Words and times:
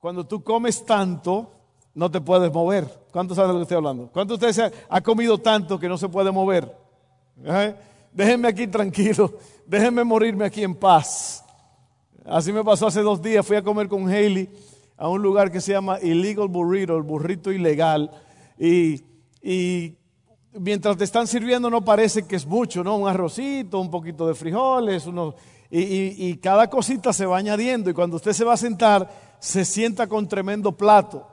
cuando 0.00 0.26
tú 0.26 0.42
comes 0.42 0.84
tanto, 0.84 1.52
no 1.94 2.10
te 2.10 2.20
puedes 2.20 2.52
mover. 2.52 2.86
¿Cuántos 3.10 3.36
saben 3.36 3.50
de 3.50 3.54
lo 3.54 3.58
que 3.60 3.62
estoy 3.64 3.76
hablando? 3.78 4.08
¿Cuántos 4.12 4.38
de 4.38 4.46
ustedes 4.46 4.72
ha 4.88 5.00
comido 5.00 5.38
tanto 5.38 5.78
que 5.78 5.88
no 5.88 5.98
se 5.98 6.08
puede 6.08 6.30
mover? 6.30 6.72
¿Eh? 7.44 7.74
Déjenme 8.12 8.48
aquí 8.48 8.66
tranquilo, 8.66 9.32
déjenme 9.66 10.04
morirme 10.04 10.44
aquí 10.44 10.62
en 10.62 10.74
paz. 10.74 11.44
Así 12.24 12.52
me 12.52 12.62
pasó 12.62 12.86
hace 12.86 13.00
dos 13.00 13.22
días, 13.22 13.46
fui 13.46 13.56
a 13.56 13.62
comer 13.62 13.88
con 13.88 14.08
Haley 14.08 14.48
a 14.96 15.08
un 15.08 15.22
lugar 15.22 15.50
que 15.50 15.60
se 15.60 15.72
llama 15.72 15.98
Illegal 16.00 16.48
Burrito, 16.48 16.96
el 16.96 17.02
burrito 17.02 17.50
ilegal. 17.50 18.10
Y, 18.58 19.02
y 19.42 19.96
mientras 20.52 20.96
te 20.96 21.04
están 21.04 21.26
sirviendo 21.26 21.70
no 21.70 21.84
parece 21.84 22.26
que 22.26 22.36
es 22.36 22.46
mucho, 22.46 22.82
¿no? 22.84 22.96
Un 22.96 23.08
arrocito, 23.08 23.80
un 23.80 23.90
poquito 23.90 24.26
de 24.26 24.34
frijoles, 24.34 25.06
unos, 25.06 25.34
y, 25.70 26.28
y, 26.28 26.36
cada 26.38 26.68
cosita 26.68 27.12
se 27.12 27.26
va 27.26 27.38
añadiendo. 27.38 27.90
Y 27.90 27.94
cuando 27.94 28.16
usted 28.16 28.32
se 28.32 28.44
va 28.44 28.54
a 28.54 28.56
sentar, 28.56 29.08
se 29.38 29.64
sienta 29.64 30.06
con 30.06 30.28
tremendo 30.28 30.72
plato. 30.72 31.26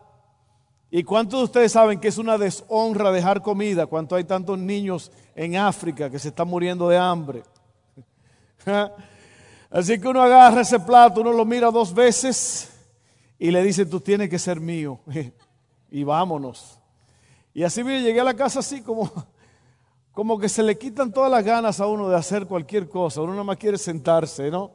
¿Y 0.92 1.04
cuántos 1.04 1.40
de 1.40 1.44
ustedes 1.46 1.72
saben 1.72 2.00
que 2.00 2.08
es 2.08 2.18
una 2.18 2.38
deshonra 2.38 3.12
dejar 3.12 3.42
comida 3.42 3.86
cuando 3.86 4.16
hay 4.16 4.24
tantos 4.24 4.58
niños 4.58 5.12
en 5.36 5.58
África 5.58 6.10
que 6.10 6.20
se 6.20 6.30
están 6.30 6.48
muriendo 6.48 6.88
de 6.88 6.98
hambre? 6.98 7.44
Así 9.70 10.00
que 10.00 10.08
uno 10.08 10.22
agarra 10.22 10.62
ese 10.62 10.80
plato, 10.80 11.22
uno 11.22 11.34
lo 11.34 11.44
mira 11.44 11.70
dos 11.70 11.94
veces 11.94 12.72
y 13.38 13.52
le 13.52 13.62
dice, 13.62 13.86
tú 13.86 14.00
tienes 14.00 14.30
que 14.30 14.40
ser 14.40 14.60
mío. 14.60 15.00
y 15.92 16.04
vámonos. 16.04 16.80
Y 17.54 17.64
así 17.64 17.84
me 17.84 18.02
llegué 18.02 18.20
a 18.20 18.24
la 18.24 18.34
casa 18.34 18.60
así 18.60 18.82
como, 18.82 19.12
como 20.12 20.40
que 20.40 20.50
se 20.50 20.64
le 20.64 20.78
quitan 20.78 21.12
todas 21.12 21.32
las 21.32 21.44
ganas 21.44 21.80
a 21.80 21.88
uno 21.88 22.10
de 22.10 22.16
hacer 22.16 22.46
cualquier 22.48 22.88
cosa. 22.88 23.22
Uno 23.22 23.32
nada 23.32 23.44
más 23.44 23.58
quiere 23.58 23.78
sentarse, 23.78 24.50
¿no? 24.50 24.72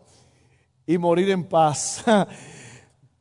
Y 0.87 0.99
morir 0.99 1.31
en 1.31 1.45
paz. 1.45 2.05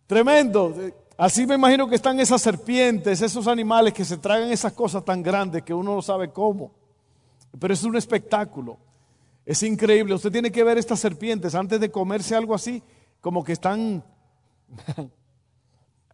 Tremendo. 0.09 0.73
Así 1.15 1.45
me 1.45 1.53
imagino 1.53 1.87
que 1.87 1.93
están 1.93 2.19
esas 2.19 2.41
serpientes, 2.41 3.21
esos 3.21 3.47
animales 3.47 3.93
que 3.93 4.03
se 4.03 4.17
tragan 4.17 4.51
esas 4.51 4.73
cosas 4.73 5.05
tan 5.05 5.21
grandes 5.21 5.61
que 5.61 5.71
uno 5.71 5.93
no 5.93 6.01
sabe 6.01 6.31
cómo. 6.31 6.71
Pero 7.59 7.75
es 7.75 7.83
un 7.83 7.95
espectáculo. 7.95 8.79
Es 9.45 9.61
increíble. 9.61 10.15
Usted 10.15 10.31
tiene 10.31 10.51
que 10.51 10.63
ver 10.63 10.79
estas 10.79 10.99
serpientes 10.99 11.53
antes 11.53 11.79
de 11.79 11.91
comerse 11.91 12.35
algo 12.35 12.55
así, 12.55 12.81
como 13.21 13.43
que 13.43 13.53
están 13.53 14.03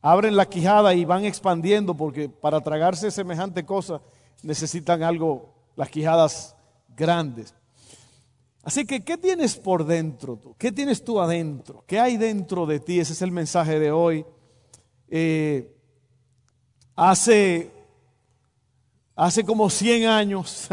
abren 0.01 0.35
la 0.35 0.45
quijada 0.45 0.93
y 0.93 1.05
van 1.05 1.23
expandiendo 1.23 1.95
porque 1.95 2.27
para 2.27 2.59
tragarse 2.59 3.09
semejante 3.11 3.65
cosa 3.65 4.01
necesitan 4.43 5.03
algo, 5.03 5.53
las 5.77 5.87
quijadas 5.87 6.57
grandes. 6.97 7.55
Así 8.65 8.85
que, 8.85 9.05
¿qué 9.05 9.17
tienes 9.17 9.55
por 9.57 9.85
dentro 9.85 10.37
tú? 10.37 10.55
¿Qué 10.57 10.71
tienes 10.71 11.03
tú 11.03 11.19
adentro? 11.21 11.83
¿Qué 11.85 11.99
hay 11.99 12.17
dentro 12.17 12.65
de 12.65 12.79
ti? 12.79 12.99
Ese 12.99 13.13
es 13.13 13.21
el 13.21 13.31
mensaje 13.31 13.79
de 13.79 13.91
hoy. 13.91 14.25
Eh, 15.07 15.71
hace, 16.95 17.71
hace 19.15 19.45
como 19.45 19.69
100 19.69 20.07
años, 20.07 20.67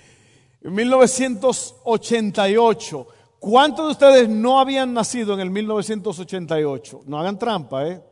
en 0.62 0.74
1988, 0.74 3.06
¿cuántos 3.38 3.88
de 3.88 3.92
ustedes 3.92 4.26
no 4.26 4.58
habían 4.58 4.94
nacido 4.94 5.34
en 5.34 5.40
el 5.40 5.50
1988? 5.50 7.02
No 7.04 7.20
hagan 7.20 7.38
trampa, 7.38 7.86
¿eh? 7.86 8.02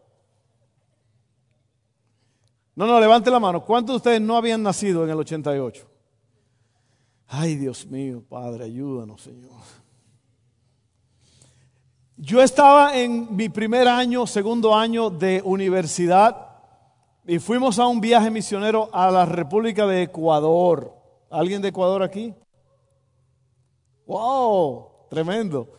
No, 2.74 2.86
no, 2.86 2.98
levante 3.00 3.30
la 3.30 3.40
mano. 3.40 3.64
¿Cuántos 3.64 3.94
de 3.94 3.96
ustedes 3.96 4.20
no 4.20 4.36
habían 4.36 4.62
nacido 4.62 5.04
en 5.04 5.10
el 5.10 5.16
88? 5.16 5.88
Ay, 7.34 7.56
Dios 7.56 7.86
mío, 7.86 8.22
Padre, 8.28 8.64
ayúdanos, 8.64 9.22
Señor. 9.22 9.52
Yo 12.18 12.42
estaba 12.42 12.94
en 12.94 13.34
mi 13.34 13.48
primer 13.48 13.88
año, 13.88 14.26
segundo 14.26 14.74
año 14.74 15.08
de 15.08 15.40
universidad 15.42 16.46
y 17.26 17.38
fuimos 17.38 17.78
a 17.78 17.86
un 17.86 18.02
viaje 18.02 18.30
misionero 18.30 18.90
a 18.92 19.10
la 19.10 19.24
República 19.24 19.86
de 19.86 20.02
Ecuador. 20.02 20.94
¿Alguien 21.30 21.62
de 21.62 21.68
Ecuador 21.68 22.02
aquí? 22.02 22.34
¡Wow! 24.04 24.88
Tremendo. 25.08 25.70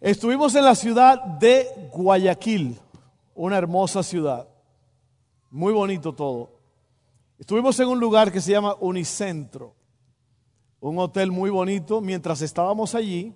Estuvimos 0.00 0.54
en 0.54 0.64
la 0.64 0.76
ciudad 0.76 1.24
de 1.24 1.66
Guayaquil, 1.92 2.78
una 3.34 3.58
hermosa 3.58 4.04
ciudad. 4.04 4.46
Muy 5.50 5.72
bonito 5.72 6.14
todo. 6.14 6.52
Estuvimos 7.36 7.80
en 7.80 7.88
un 7.88 7.98
lugar 7.98 8.30
que 8.30 8.40
se 8.40 8.52
llama 8.52 8.76
Unicentro, 8.78 9.74
un 10.80 10.98
hotel 10.98 11.30
muy 11.30 11.50
bonito. 11.50 12.00
Mientras 12.00 12.42
estábamos 12.42 12.94
allí, 12.94 13.34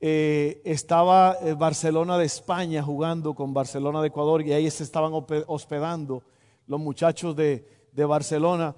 eh, 0.00 0.60
estaba 0.64 1.36
eh, 1.40 1.54
Barcelona 1.54 2.18
de 2.18 2.24
España 2.24 2.82
jugando 2.82 3.34
con 3.34 3.54
Barcelona 3.54 4.00
de 4.00 4.08
Ecuador 4.08 4.42
y 4.42 4.52
ahí 4.52 4.70
se 4.70 4.82
estaban 4.82 5.12
hospedando 5.46 6.22
los 6.66 6.80
muchachos 6.80 7.36
de, 7.36 7.64
Barcelona 7.94 8.74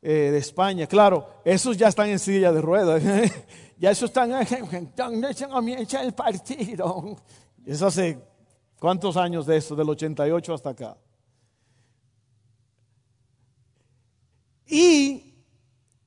eh, 0.00 0.30
de 0.30 0.38
España. 0.38 0.86
Claro, 0.86 1.28
esos 1.44 1.76
ya 1.76 1.88
están 1.88 2.08
en 2.10 2.18
silla 2.18 2.52
de 2.52 2.60
ruedas. 2.60 3.02
ya 3.78 3.90
esos 3.90 4.10
están 4.10 4.30
en 4.32 5.86
el 6.00 6.14
partido. 6.14 7.16
Eso 7.66 7.86
hace 7.86 8.18
cuántos 8.78 9.16
años 9.16 9.44
de 9.44 9.58
eso, 9.58 9.76
del 9.76 9.90
88 9.90 10.54
hasta 10.54 10.70
acá. 10.70 10.96
Y 14.66 15.27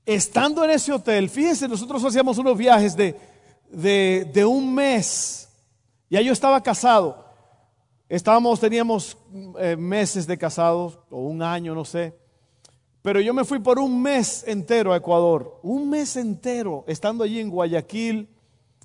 estando 0.05 0.63
en 0.63 0.71
ese 0.71 0.91
hotel, 0.91 1.29
fíjense, 1.29 1.67
nosotros 1.67 2.03
hacíamos 2.03 2.37
unos 2.37 2.57
viajes 2.57 2.95
de, 2.95 3.15
de, 3.71 4.45
un 4.45 4.73
mes. 4.73 5.49
Ya 6.09 6.21
yo 6.21 6.33
estaba 6.33 6.61
casado. 6.61 7.25
Estábamos, 8.09 8.59
teníamos 8.59 9.17
eh, 9.59 9.77
meses 9.77 10.27
de 10.27 10.37
casados, 10.37 10.99
o 11.09 11.21
un 11.21 11.41
año, 11.41 11.73
no 11.73 11.85
sé. 11.85 12.19
Pero 13.01 13.21
yo 13.21 13.33
me 13.33 13.45
fui 13.45 13.59
por 13.59 13.79
un 13.79 14.01
mes 14.01 14.43
entero 14.45 14.93
a 14.93 14.97
Ecuador. 14.97 15.59
Un 15.63 15.89
mes 15.89 16.17
entero, 16.17 16.83
estando 16.87 17.23
allí 17.23 17.39
en 17.39 17.49
Guayaquil. 17.49 18.29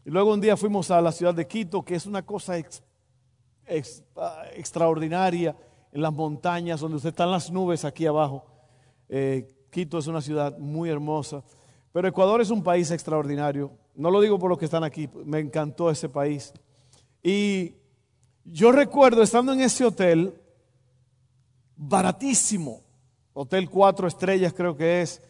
Y 0.05 0.11
luego 0.11 0.33
un 0.33 0.41
día 0.41 0.57
fuimos 0.57 0.91
a 0.91 1.01
la 1.01 1.11
ciudad 1.11 1.35
de 1.35 1.47
Quito, 1.47 1.85
que 1.85 1.97
es 1.97 2.07
una 2.07 2.25
cosa 2.25 2.55
ah, 2.55 4.43
extraordinaria, 4.55 5.57
en 5.93 6.03
las 6.03 6.13
montañas, 6.13 6.81
donde 6.81 6.97
usted 6.97 7.09
está 7.09 7.25
en 7.25 7.33
las 7.33 7.51
nubes 7.51 7.85
aquí 7.85 8.07
abajo. 8.07 8.45
Eh, 9.09 9.56
Quito 9.77 9.99
es 9.99 10.07
una 10.07 10.23
ciudad 10.23 10.57
muy 10.57 10.89
hermosa, 10.89 11.45
pero 11.93 12.09
Ecuador 12.09 12.41
es 12.41 12.49
un 12.49 12.63
país 12.63 12.91
extraordinario. 12.91 13.73
No 13.95 14.11
lo 14.11 14.23
digo 14.23 14.39
por 14.39 14.49
los 14.49 14.59
que 14.59 14.65
están 14.65 14.85
aquí, 14.85 15.07
me 15.27 15.39
encantó 15.39 15.91
ese 15.91 16.09
país. 16.09 16.55
Y 17.23 17.75
yo 18.43 18.73
recuerdo 18.73 19.23
estando 19.23 19.53
en 19.53 19.61
ese 19.61 19.85
hotel, 19.85 20.33
baratísimo, 21.77 22.85
hotel 23.35 23.69
cuatro 23.69 24.09
estrellas 24.09 24.55
creo 24.55 24.75
que 24.75 25.03
es, 25.03 25.21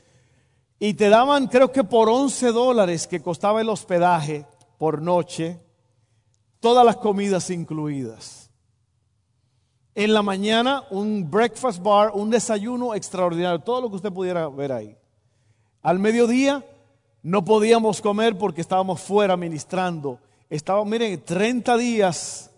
y 0.79 0.95
te 0.95 1.09
daban 1.09 1.49
creo 1.49 1.73
que 1.73 1.83
por 1.83 2.09
11 2.09 2.53
dólares 2.53 3.09
que 3.09 3.21
costaba 3.21 3.61
el 3.61 3.69
hospedaje 3.69 4.47
por 4.79 5.03
noche, 5.03 5.61
todas 6.61 6.87
las 6.87 6.99
comidas 6.99 7.51
incluidas. 7.51 8.46
En 9.99 10.13
la 10.13 10.21
mañana 10.21 10.85
un 10.91 11.31
breakfast 11.31 11.83
bar, 11.83 12.11
un 12.13 12.29
desayuno 12.29 12.95
extraordinario, 12.95 13.59
todo 13.61 13.81
lo 13.81 13.89
que 13.89 13.97
usted 13.97 14.13
pudiera 14.13 14.47
ver 14.47 14.71
ahí. 14.71 14.95
Al 15.81 15.99
mediodía 15.99 16.63
no 17.23 17.43
podíamos 17.43 18.03
comer 18.03 18.37
porque 18.37 18.61
estábamos 18.61 19.01
fuera 19.01 19.39
ministrando. 19.39 20.21
Estábamos, 20.51 20.89
miren, 20.89 21.25
30 21.25 21.79
días 21.79 22.51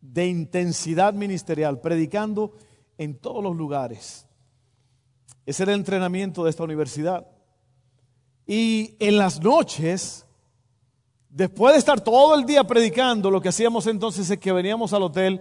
de 0.00 0.28
intensidad 0.28 1.12
ministerial, 1.14 1.80
predicando 1.80 2.52
en 2.96 3.18
todos 3.18 3.42
los 3.42 3.56
lugares. 3.56 4.24
Ese 5.44 5.64
era 5.64 5.72
el 5.72 5.80
entrenamiento 5.80 6.44
de 6.44 6.50
esta 6.50 6.62
universidad. 6.62 7.26
Y 8.46 8.94
en 9.00 9.18
las 9.18 9.42
noches, 9.42 10.26
después 11.28 11.74
de 11.74 11.80
estar 11.80 12.00
todo 12.00 12.36
el 12.36 12.46
día 12.46 12.62
predicando, 12.62 13.32
lo 13.32 13.40
que 13.40 13.48
hacíamos 13.48 13.88
entonces 13.88 14.30
es 14.30 14.38
que 14.38 14.52
veníamos 14.52 14.92
al 14.92 15.02
hotel 15.02 15.40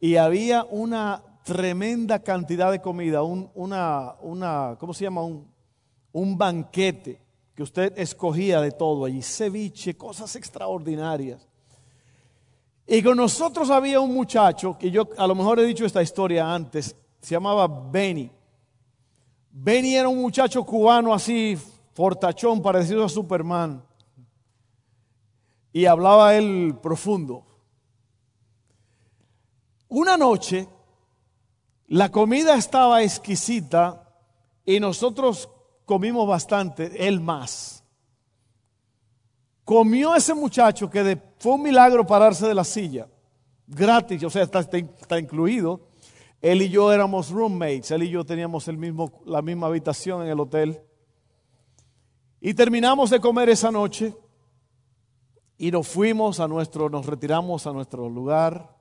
y 0.00 0.16
había 0.16 0.64
una 0.64 1.22
tremenda 1.44 2.18
cantidad 2.18 2.70
de 2.70 2.80
comida, 2.80 3.22
un, 3.22 3.50
una, 3.54 4.14
una, 4.20 4.76
¿cómo 4.78 4.92
se 4.92 5.04
llama? 5.04 5.22
Un, 5.22 5.46
un 6.12 6.36
banquete 6.36 7.20
que 7.54 7.62
usted 7.62 7.98
escogía 7.98 8.60
de 8.60 8.72
todo 8.72 9.04
allí, 9.04 9.22
ceviche, 9.22 9.96
cosas 9.96 10.34
extraordinarias. 10.36 11.46
Y 12.86 13.02
con 13.02 13.16
nosotros 13.16 13.70
había 13.70 14.00
un 14.00 14.14
muchacho, 14.14 14.76
que 14.78 14.90
yo 14.90 15.08
a 15.16 15.26
lo 15.26 15.34
mejor 15.34 15.58
he 15.58 15.64
dicho 15.64 15.84
esta 15.84 16.02
historia 16.02 16.54
antes, 16.54 16.94
se 17.20 17.34
llamaba 17.34 17.66
Benny. 17.66 18.30
Benny 19.50 19.96
era 19.96 20.08
un 20.08 20.20
muchacho 20.20 20.64
cubano 20.64 21.12
así, 21.12 21.58
fortachón, 21.94 22.62
parecido 22.62 23.04
a 23.04 23.08
Superman. 23.08 23.82
Y 25.72 25.86
hablaba 25.86 26.36
él 26.36 26.76
profundo. 26.82 27.44
Una 29.96 30.18
noche, 30.18 30.68
la 31.86 32.10
comida 32.10 32.54
estaba 32.54 33.02
exquisita 33.02 34.14
y 34.62 34.78
nosotros 34.78 35.48
comimos 35.86 36.28
bastante, 36.28 37.08
él 37.08 37.18
más. 37.18 37.82
Comió 39.64 40.14
ese 40.14 40.34
muchacho 40.34 40.90
que 40.90 41.18
fue 41.38 41.54
un 41.54 41.62
milagro 41.62 42.06
pararse 42.06 42.46
de 42.46 42.52
la 42.52 42.62
silla. 42.64 43.08
gratis, 43.66 44.22
o 44.22 44.28
sea, 44.28 44.42
está, 44.42 44.60
está, 44.60 45.18
incluido. 45.18 45.88
Él 46.42 46.60
y 46.60 46.68
yo 46.68 46.92
éramos 46.92 47.30
roommates, 47.30 47.90
él 47.90 48.02
y 48.02 48.10
yo 48.10 48.22
teníamos 48.22 48.68
el 48.68 48.76
mismo, 48.76 49.22
la 49.24 49.40
misma 49.40 49.68
habitación 49.68 50.20
en 50.24 50.28
el 50.28 50.40
hotel. 50.40 50.78
Y 52.38 52.52
terminamos 52.52 53.08
de 53.08 53.18
comer 53.18 53.48
esa 53.48 53.70
noche 53.70 54.14
y 55.56 55.70
nos 55.70 55.88
fuimos 55.88 56.38
a 56.38 56.46
nuestro, 56.46 56.90
nos 56.90 57.06
retiramos 57.06 57.66
a 57.66 57.72
nuestro 57.72 58.10
lugar. 58.10 58.75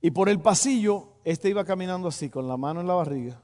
Y 0.00 0.10
por 0.10 0.28
el 0.28 0.40
pasillo, 0.40 1.14
este 1.24 1.50
iba 1.50 1.64
caminando 1.64 2.08
así, 2.08 2.30
con 2.30 2.48
la 2.48 2.56
mano 2.56 2.80
en 2.80 2.86
la 2.86 2.94
barriga. 2.94 3.42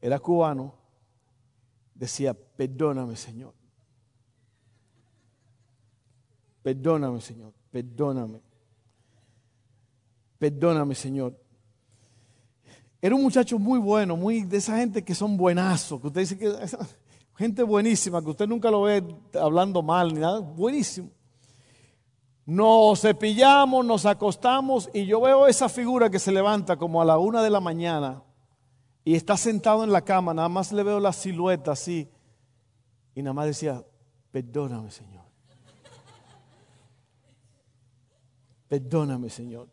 Era 0.00 0.18
cubano. 0.18 0.74
Decía, 1.94 2.32
perdóname, 2.34 3.16
Señor. 3.16 3.52
Perdóname, 6.62 7.20
Señor. 7.20 7.52
Perdóname. 7.70 8.40
Perdóname, 10.38 10.94
Señor. 10.94 11.38
Era 13.00 13.14
un 13.14 13.22
muchacho 13.22 13.58
muy 13.58 13.78
bueno, 13.78 14.16
muy 14.16 14.42
de 14.42 14.56
esa 14.56 14.76
gente 14.76 15.04
que 15.04 15.14
son 15.14 15.36
buenazos, 15.36 16.00
que 16.00 16.06
usted 16.08 16.20
dice 16.20 16.38
que 16.38 16.52
gente 17.36 17.62
buenísima, 17.62 18.20
que 18.22 18.30
usted 18.30 18.48
nunca 18.48 18.70
lo 18.70 18.82
ve 18.82 19.04
hablando 19.40 19.82
mal 19.82 20.12
ni 20.12 20.20
nada, 20.20 20.40
buenísimo. 20.40 21.10
Nos 22.48 23.02
cepillamos, 23.02 23.84
nos 23.84 24.06
acostamos 24.06 24.88
y 24.94 25.04
yo 25.04 25.20
veo 25.20 25.46
esa 25.46 25.68
figura 25.68 26.08
que 26.08 26.18
se 26.18 26.32
levanta 26.32 26.78
como 26.78 27.02
a 27.02 27.04
la 27.04 27.18
una 27.18 27.42
de 27.42 27.50
la 27.50 27.60
mañana 27.60 28.22
y 29.04 29.16
está 29.16 29.36
sentado 29.36 29.84
en 29.84 29.92
la 29.92 30.00
cama, 30.00 30.32
nada 30.32 30.48
más 30.48 30.72
le 30.72 30.82
veo 30.82 30.98
la 30.98 31.12
silueta 31.12 31.72
así 31.72 32.08
y 33.14 33.20
nada 33.20 33.34
más 33.34 33.48
decía, 33.48 33.84
perdóname 34.30 34.90
Señor. 34.90 35.24
Perdóname 38.66 39.28
Señor. 39.28 39.68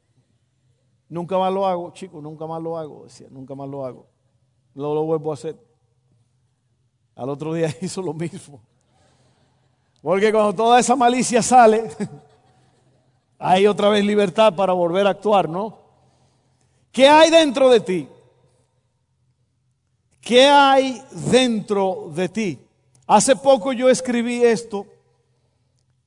Nunca 1.07 1.37
más 1.37 1.53
lo 1.53 1.65
hago, 1.65 1.93
chicos, 1.93 2.21
nunca 2.21 2.45
más 2.45 2.61
lo 2.61 2.77
hago, 2.77 3.05
decía, 3.05 3.27
nunca 3.31 3.55
más 3.55 3.69
lo 3.69 3.85
hago. 3.85 4.05
No 4.73 4.93
lo 4.93 5.05
vuelvo 5.05 5.31
a 5.31 5.35
hacer. 5.35 5.57
Al 7.15 7.29
otro 7.29 7.53
día 7.53 7.73
hizo 7.81 8.01
lo 8.01 8.13
mismo. 8.13 8.59
Porque 10.01 10.29
cuando 10.29 10.53
toda 10.53 10.77
esa 10.77 10.97
malicia 10.97 11.41
sale, 11.41 11.89
hay 13.37 13.67
otra 13.67 13.89
vez 13.89 14.05
libertad 14.05 14.55
para 14.55 14.73
volver 14.73 15.07
a 15.07 15.11
actuar, 15.11 15.49
¿no? 15.49 15.77
¿Qué 16.91 17.07
hay 17.07 17.29
dentro 17.29 17.69
de 17.69 17.79
ti? 17.79 18.07
¿Qué 20.21 20.47
hay 20.47 21.01
dentro 21.31 22.11
de 22.13 22.29
ti? 22.29 22.59
Hace 23.05 23.35
poco 23.35 23.73
yo 23.73 23.89
escribí 23.89 24.43
esto 24.43 24.87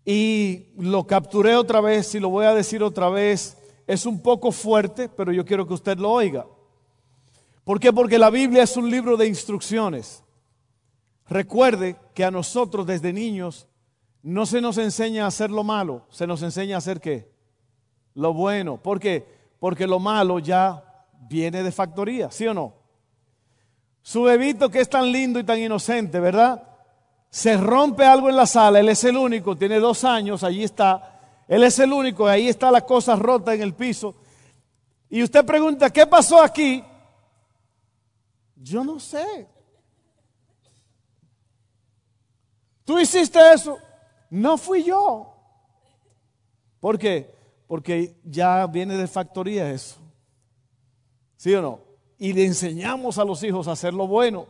y 0.05 0.69
lo 0.79 1.07
capturé 1.07 1.55
otra 1.55 1.81
vez 1.81 2.15
y 2.15 2.21
lo 2.21 2.31
voy 2.31 2.47
a 2.47 2.55
decir 2.55 2.83
otra 2.83 3.11
vez. 3.11 3.57
Es 3.87 4.07
un 4.07 4.21
poco 4.21 4.51
fuerte, 4.51 5.09
pero 5.09 5.33
yo 5.33 5.45
quiero 5.45 5.67
que 5.67 5.75
usted 5.75 5.99
lo 5.99 6.11
oiga. 6.11 6.47
¿Por 7.63 7.79
qué? 7.79 7.93
Porque 7.93 8.19
la 8.19 8.31
Biblia 8.31 8.63
es 8.63 8.77
un 8.77 8.91
libro 8.91 9.17
de 9.19 9.27
instrucciones. 9.27 10.25
Recuerde 11.29 11.97
que 12.15 12.25
a 12.25 12.31
nosotros 12.31 12.87
desde 12.87 13.13
niños 13.13 13.69
no 14.23 14.47
se 14.47 14.61
nos 14.61 14.79
enseña 14.79 15.25
a 15.25 15.29
hacer 15.29 15.51
lo 15.51 15.65
malo, 15.65 16.07
se 16.11 16.27
nos 16.27 16.43
enseña 16.43 16.77
a 16.77 16.79
hacer 16.79 17.01
qué? 17.01 17.31
Lo 18.15 18.35
bueno. 18.35 18.83
¿Por 18.83 18.99
qué? 18.99 19.27
Porque 19.61 19.87
lo 19.87 19.99
malo 19.99 20.39
ya 20.39 20.83
viene 21.29 21.63
de 21.63 21.73
factoría, 21.73 22.31
¿sí 22.31 22.47
o 22.47 22.55
no? 22.55 22.75
Su 24.03 24.23
bebito 24.23 24.71
que 24.71 24.81
es 24.81 24.89
tan 24.89 25.13
lindo 25.13 25.39
y 25.39 25.45
tan 25.45 25.59
inocente, 25.59 26.19
¿verdad? 26.19 26.63
Se 27.31 27.57
rompe 27.57 28.05
algo 28.05 28.29
en 28.29 28.37
la 28.37 28.47
sala, 28.47 28.81
él 28.81 28.89
es 28.89 29.05
el 29.05 29.17
único, 29.17 29.57
tiene 29.57 29.79
dos 29.79 30.05
años, 30.05 30.43
allí 30.43 30.65
está, 30.65 31.45
él 31.47 31.63
es 31.63 31.79
el 31.79 31.93
único, 31.93 32.27
ahí 32.27 32.49
está 32.49 32.71
la 32.71 32.81
cosa 32.81 33.17
rota 33.17 33.55
en 33.55 33.63
el 33.63 33.75
piso. 33.75 34.15
Y 35.11 35.23
usted 35.23 35.45
pregunta, 35.45 35.91
¿qué 35.91 36.07
pasó 36.07 36.41
aquí? 36.41 36.83
Yo 38.57 38.83
no 38.83 38.99
sé. 38.99 39.49
¿Tú 42.85 42.99
hiciste 42.99 43.39
eso? 43.53 43.79
No 44.31 44.59
fui 44.59 44.85
yo. 44.85 45.35
¿Por 46.81 46.99
qué? 46.99 47.35
Porque 47.67 48.17
ya 48.25 48.67
viene 48.67 48.97
de 48.97 49.07
factoría 49.07 49.71
eso. 49.71 49.97
¿Sí 51.37 51.55
o 51.55 51.63
no? 51.63 51.81
Y 52.19 52.33
le 52.33 52.45
enseñamos 52.45 53.19
a 53.19 53.25
los 53.25 53.43
hijos 53.43 53.69
a 53.69 53.73
hacer 53.73 53.95
lo 53.95 54.07
bueno. 54.07 54.47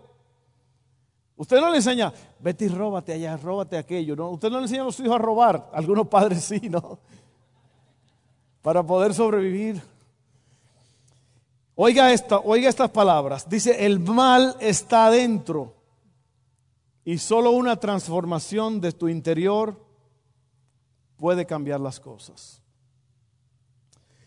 Usted 1.37 1.61
no 1.61 1.71
le 1.71 1.77
enseña, 1.77 2.13
vete 2.41 2.65
y 2.65 2.69
róbate 2.69 3.13
allá, 3.13 3.37
róbate 3.37 3.77
aquello. 3.77 4.17
¿no? 4.17 4.31
Usted 4.31 4.51
no 4.51 4.59
le 4.59 4.65
enseña 4.65 4.83
a 4.83 4.87
los 4.87 4.99
hijos 4.99 5.15
a 5.15 5.19
robar. 5.19 5.71
Algunos 5.73 6.09
padres 6.09 6.45
sí, 6.45 6.69
¿no? 6.69 6.99
Para 8.63 8.83
poder 8.83 9.15
sobrevivir. 9.15 9.81
Oiga, 11.77 12.13
esta, 12.13 12.39
oiga 12.39 12.69
estas 12.69 12.91
palabras. 12.91 13.49
Dice, 13.49 13.87
el 13.87 14.01
mal 14.01 14.57
está 14.59 15.07
adentro 15.07 15.78
y 17.08 17.16
solo 17.16 17.52
una 17.52 17.81
transformación 17.81 18.82
de 18.82 18.93
tu 18.93 19.08
interior 19.08 19.82
puede 21.16 21.46
cambiar 21.46 21.81
las 21.81 21.99
cosas. 21.99 22.60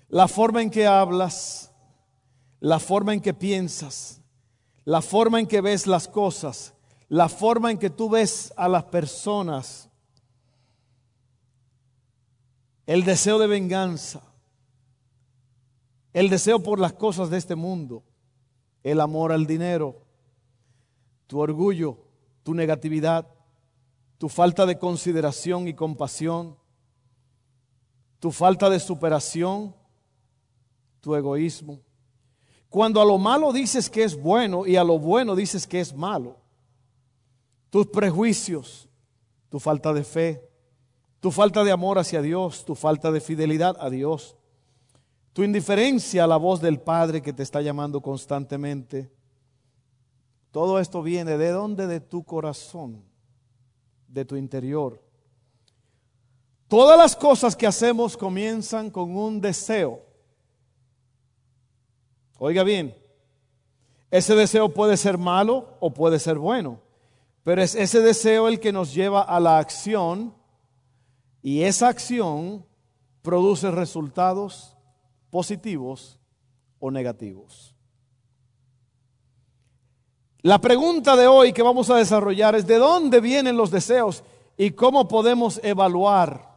La 0.08 0.28
forma 0.28 0.64
en 0.64 0.72
que 0.72 0.88
hablas, 0.88 1.72
la 2.60 2.80
forma 2.80 3.14
en 3.14 3.22
que 3.22 3.36
piensas, 3.36 4.20
la 4.84 5.04
forma 5.04 5.40
en 5.40 5.46
que 5.46 5.62
ves 5.62 5.86
las 5.86 6.08
cosas, 6.08 6.74
la 7.08 7.30
forma 7.30 7.70
en 7.70 7.78
que 7.78 7.92
tú 7.92 8.10
ves 8.10 8.52
a 8.58 8.68
las 8.68 8.86
personas, 8.86 9.88
el 12.88 13.04
deseo 13.04 13.38
de 13.38 13.46
venganza, 13.46 14.24
el 16.14 16.32
deseo 16.32 16.64
por 16.64 16.80
las 16.80 16.94
cosas 16.94 17.30
de 17.30 17.38
este 17.38 17.54
mundo, 17.54 18.02
el 18.82 19.00
amor 19.00 19.32
al 19.32 19.46
dinero, 19.46 20.02
tu 21.28 21.40
orgullo, 21.40 22.08
tu 22.44 22.54
negatividad, 22.54 23.28
tu 24.18 24.30
falta 24.30 24.66
de 24.66 24.78
consideración 24.78 25.68
y 25.68 25.74
compasión, 25.74 26.58
tu 28.20 28.32
falta 28.32 28.70
de 28.70 28.80
superación, 28.80 29.76
tu 31.00 31.16
egoísmo. 31.16 31.80
Cuando 32.70 33.02
a 33.02 33.06
lo 33.06 33.18
malo 33.18 33.52
dices 33.52 33.90
que 33.90 34.04
es 34.04 34.16
bueno 34.16 34.66
y 34.66 34.76
a 34.76 34.84
lo 34.84 35.00
bueno 35.00 35.36
dices 35.36 35.68
que 35.68 35.80
es 35.80 35.94
malo, 35.94 36.38
tus 37.70 37.88
prejuicios, 37.88 38.88
tu 39.50 39.60
falta 39.60 39.92
de 39.92 40.04
fe, 40.04 40.50
tu 41.20 41.32
falta 41.32 41.64
de 41.64 41.72
amor 41.72 42.00
hacia 42.00 42.22
Dios, 42.22 42.64
tu 42.64 42.76
falta 42.76 43.12
de 43.12 43.22
fidelidad 43.22 43.76
a 43.80 43.90
Dios, 43.90 44.38
tu 45.34 45.44
indiferencia 45.44 46.24
a 46.24 46.28
la 46.28 46.38
voz 46.38 46.62
del 46.62 46.80
Padre 46.80 47.22
que 47.22 47.34
te 47.34 47.44
está 47.44 47.62
llamando 47.62 48.02
constantemente, 48.02 49.12
todo 50.52 50.80
esto 50.80 51.02
viene 51.02 51.38
de 51.38 51.50
dónde? 51.50 51.88
De 51.88 52.00
tu 52.00 52.24
corazón, 52.24 53.04
de 54.08 54.26
tu 54.26 54.36
interior. 54.36 55.02
Todas 56.68 56.98
las 56.98 57.16
cosas 57.16 57.56
que 57.56 57.68
hacemos 57.68 58.16
comienzan 58.16 58.90
con 58.90 59.16
un 59.16 59.42
deseo. 59.42 60.02
Oiga 62.38 62.64
bien, 62.64 62.96
ese 64.10 64.36
deseo 64.36 64.74
puede 64.74 64.98
ser 64.98 65.18
malo 65.18 65.78
o 65.80 65.94
puede 65.94 66.20
ser 66.20 66.38
bueno, 66.38 66.82
pero 67.44 67.62
es 67.62 67.76
ese 67.76 68.02
deseo 68.02 68.48
el 68.48 68.60
que 68.60 68.74
nos 68.74 68.94
lleva 68.94 69.22
a 69.22 69.40
la 69.40 69.58
acción 69.58 70.34
y 71.42 71.64
esa 71.64 71.88
acción 71.88 72.66
produce 73.22 73.72
resultados 73.72 74.76
positivos 75.30 76.20
o 76.80 76.92
negativos. 76.92 77.71
La 80.44 80.60
pregunta 80.60 81.16
de 81.16 81.28
hoy 81.28 81.54
que 81.54 81.62
vamos 81.62 81.90
a 81.90 81.98
desarrollar 81.98 82.56
es 82.56 82.66
de 82.66 82.78
dónde 82.78 83.22
vienen 83.22 83.58
los 83.58 83.70
deseos 83.70 84.24
y 84.58 84.72
cómo 84.72 85.08
podemos 85.08 85.60
evaluar 85.64 86.50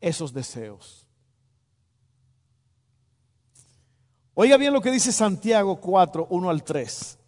esos 0.00 0.32
deseos. 0.32 1.06
Oiga 4.34 4.56
bien 4.56 4.72
lo 4.72 4.80
que 4.80 4.92
dice 4.92 5.10
Santiago 5.10 5.80
4, 5.80 6.28
1 6.30 6.50
al 6.50 6.62
3. 6.62 7.18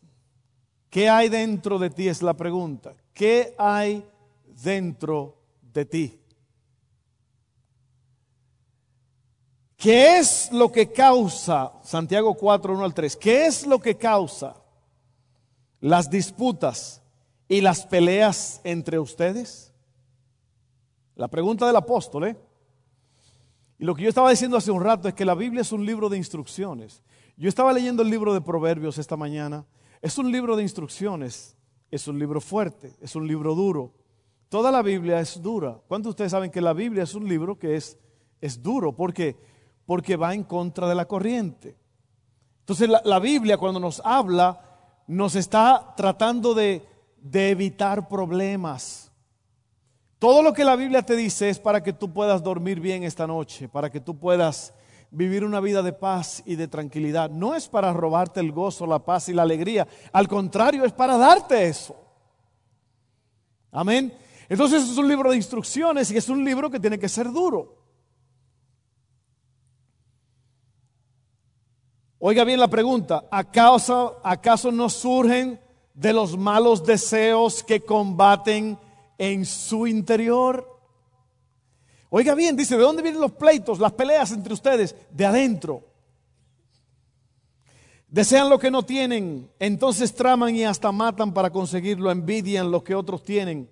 ¿Qué 0.89 1.09
hay 1.09 1.29
dentro 1.29 1.81
de 1.81 1.91
ti? 1.91 2.07
Es 2.07 2.23
la 2.23 2.35
pregunta. 2.35 2.95
¿Qué 3.13 3.55
hay 3.59 4.09
dentro 4.47 5.37
de 5.61 5.85
ti? 5.87 6.20
¿Qué 9.81 10.19
es 10.19 10.53
lo 10.53 10.71
que 10.71 10.93
causa, 10.93 11.73
Santiago 11.83 12.35
4, 12.35 12.75
1 12.75 12.85
al 12.85 12.93
3, 12.93 13.17
qué 13.17 13.47
es 13.47 13.67
lo 13.67 13.79
que 13.81 13.97
causa 13.97 14.55
las 15.81 16.11
disputas 16.11 17.03
y 17.49 17.63
las 17.63 17.87
peleas 17.87 18.61
entre 18.63 18.99
ustedes? 18.99 19.73
La 21.15 21.29
pregunta 21.29 21.67
del 21.67 21.77
apóstol, 21.77 22.25
¿eh? 22.25 22.37
Y 23.79 23.87
lo 23.87 23.95
que 23.95 24.03
yo 24.03 24.11
estaba 24.11 24.29
diciendo 24.29 24.59
hace 24.59 24.71
un 24.71 24.85
rato 24.85 25.09
es 25.09 25.15
que 25.15 25.25
la 25.25 25.35
Biblia 25.35 25.63
es 25.63 25.73
un 25.73 25.87
libro 25.87 26.11
de 26.11 26.19
instrucciones. 26.19 27.03
Yo 27.39 27.49
estaba 27.49 27.73
leyendo 27.73 28.03
el 28.03 28.11
libro 28.11 28.35
de 28.35 28.43
Proverbios 28.43 28.99
esta 28.99 29.17
mañana. 29.17 29.65
Es 30.03 30.19
un 30.19 30.31
libro 30.31 30.57
de 30.57 30.63
instrucciones, 30.63 31.57
es 31.91 32.07
un 32.07 32.19
libro 32.19 32.43
fuerte, 32.43 32.95
es 33.01 33.17
un 33.17 33.27
libro 33.27 33.55
duro. 33.55 33.95
Toda 34.51 34.71
la 34.71 34.83
Biblia 34.83 35.21
es 35.21 35.41
dura. 35.41 35.81
¿Cuántos 35.89 36.11
de 36.11 36.11
ustedes 36.11 36.33
saben 36.33 36.51
que 36.51 36.61
la 36.61 36.75
Biblia 36.75 37.05
es 37.05 37.15
un 37.15 37.27
libro 37.27 37.59
que 37.59 37.77
es, 37.77 37.99
es 38.43 38.63
duro? 38.63 38.95
Porque, 38.95 39.37
porque 39.91 40.15
va 40.15 40.35
en 40.35 40.45
contra 40.45 40.89
de 40.89 40.95
la 40.95 41.05
corriente. 41.07 41.77
Entonces 42.61 42.89
la, 43.03 43.19
Biblia 43.19 43.59
cuando 43.59 43.81
nos 43.81 44.01
habla 44.05 44.61
nos 45.09 45.35
está 45.35 45.95
tratando 45.97 46.55
de, 46.55 46.87
de 47.21 47.51
evitar 47.51 48.07
problemas. 48.07 49.11
Todo 50.21 50.43
lo 50.43 50.53
que 50.53 50.63
la 50.63 50.77
Biblia 50.77 51.03
te 51.03 51.17
dice 51.17 51.51
es 51.51 51.59
para 51.59 51.83
que 51.83 51.93
tú 51.93 52.13
puedas 52.13 52.41
dormir 52.41 52.79
bien 52.79 53.03
esta 53.03 53.27
noche, 53.27 53.69
para 53.69 53.91
que 53.91 53.99
tú 53.99 54.17
puedas 54.17 54.73
vivir 55.11 55.45
una 55.45 55.59
vida 55.59 55.83
de 55.83 55.93
paz 55.93 56.45
y 56.47 56.55
de 56.55 56.69
tranquilidad. 56.69 57.29
No 57.29 57.57
es 57.57 57.67
para 57.67 57.93
robarte 57.93 58.39
el 58.39 58.53
gozo, 58.53 58.87
la 58.87 59.01
paz 59.01 59.29
y 59.29 59.33
la 59.33 59.43
alegría. 59.43 59.89
Al 60.13 60.29
contrario, 60.29 60.85
es 60.85 60.93
para 60.93 61.17
darte 61.17 61.67
eso. 61.67 61.97
Amén. 63.73 64.17
Entonces 64.49 64.85
es 64.85 64.97
un 64.97 65.09
libro 65.09 65.33
de 65.33 65.37
instrucciones 65.37 66.13
y 66.13 66.17
es 66.17 66.29
un 66.29 66.45
libro 66.45 66.71
que 66.71 66.79
tiene 66.79 66.97
que 66.97 67.09
ser 67.09 67.33
duro. 67.33 67.80
Oiga 72.21 72.45
bien 72.45 72.61
la 72.61 72.69
pregunta, 72.69 73.25
¿acaso, 73.31 74.21
acaso 74.23 74.71
no 74.71 74.89
surgen 74.89 75.59
de 75.95 76.13
los 76.13 76.37
malos 76.37 76.85
deseos 76.85 77.65
que 77.65 77.81
combaten 77.81 78.79
en 79.19 79.45
su 79.45 79.89
interior? 79.89 80.79
Oiga 82.09 82.35
bien, 82.35 82.57
dice, 82.57 82.77
¿de 82.77 82.83
dónde 82.83 83.03
vienen 83.03 83.21
los 83.21 83.33
pleitos, 83.33 83.81
las 83.81 83.93
peleas 83.93 84.31
entre 84.31 84.53
ustedes? 84.53 84.95
De 85.11 85.27
adentro. 85.27 85.83
Desean 88.07 88.49
lo 88.49 88.59
que 88.59 88.71
no 88.71 88.85
tienen, 88.85 89.51
entonces 89.59 90.15
traman 90.15 90.55
y 90.55 90.65
hasta 90.65 90.93
matan 90.93 91.33
para 91.33 91.51
conseguirlo, 91.51 92.11
envidian 92.11 92.71
lo 92.71 92.85
que 92.85 92.95
otros 92.95 93.25
tienen 93.25 93.69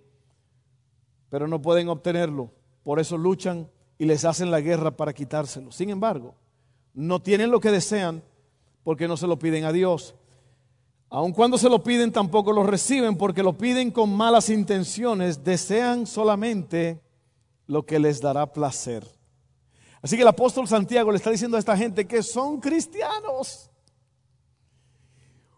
pero 1.28 1.46
no 1.46 1.60
pueden 1.60 1.88
obtenerlo. 1.88 2.52
Por 2.82 3.00
eso 3.00 3.18
luchan 3.18 3.68
y 3.98 4.06
les 4.06 4.24
hacen 4.24 4.50
la 4.50 4.60
guerra 4.60 4.96
para 4.96 5.12
quitárselo. 5.12 5.72
Sin 5.72 5.90
embargo, 5.90 6.34
no 6.94 7.20
tienen 7.20 7.50
lo 7.50 7.60
que 7.60 7.70
desean 7.70 8.22
porque 8.82 9.08
no 9.08 9.16
se 9.16 9.26
lo 9.26 9.38
piden 9.38 9.64
a 9.64 9.72
Dios. 9.72 10.14
Aun 11.10 11.32
cuando 11.32 11.56
se 11.56 11.70
lo 11.70 11.82
piden, 11.82 12.12
tampoco 12.12 12.52
lo 12.52 12.64
reciben 12.64 13.16
porque 13.16 13.42
lo 13.42 13.56
piden 13.56 13.90
con 13.90 14.14
malas 14.14 14.50
intenciones. 14.50 15.42
Desean 15.42 16.06
solamente 16.06 17.00
lo 17.66 17.86
que 17.86 17.98
les 17.98 18.20
dará 18.20 18.52
placer. 18.52 19.06
Así 20.02 20.16
que 20.16 20.22
el 20.22 20.28
apóstol 20.28 20.68
Santiago 20.68 21.10
le 21.10 21.16
está 21.16 21.30
diciendo 21.30 21.56
a 21.56 21.60
esta 21.60 21.76
gente 21.76 22.06
que 22.06 22.22
son 22.22 22.60
cristianos. 22.60 23.70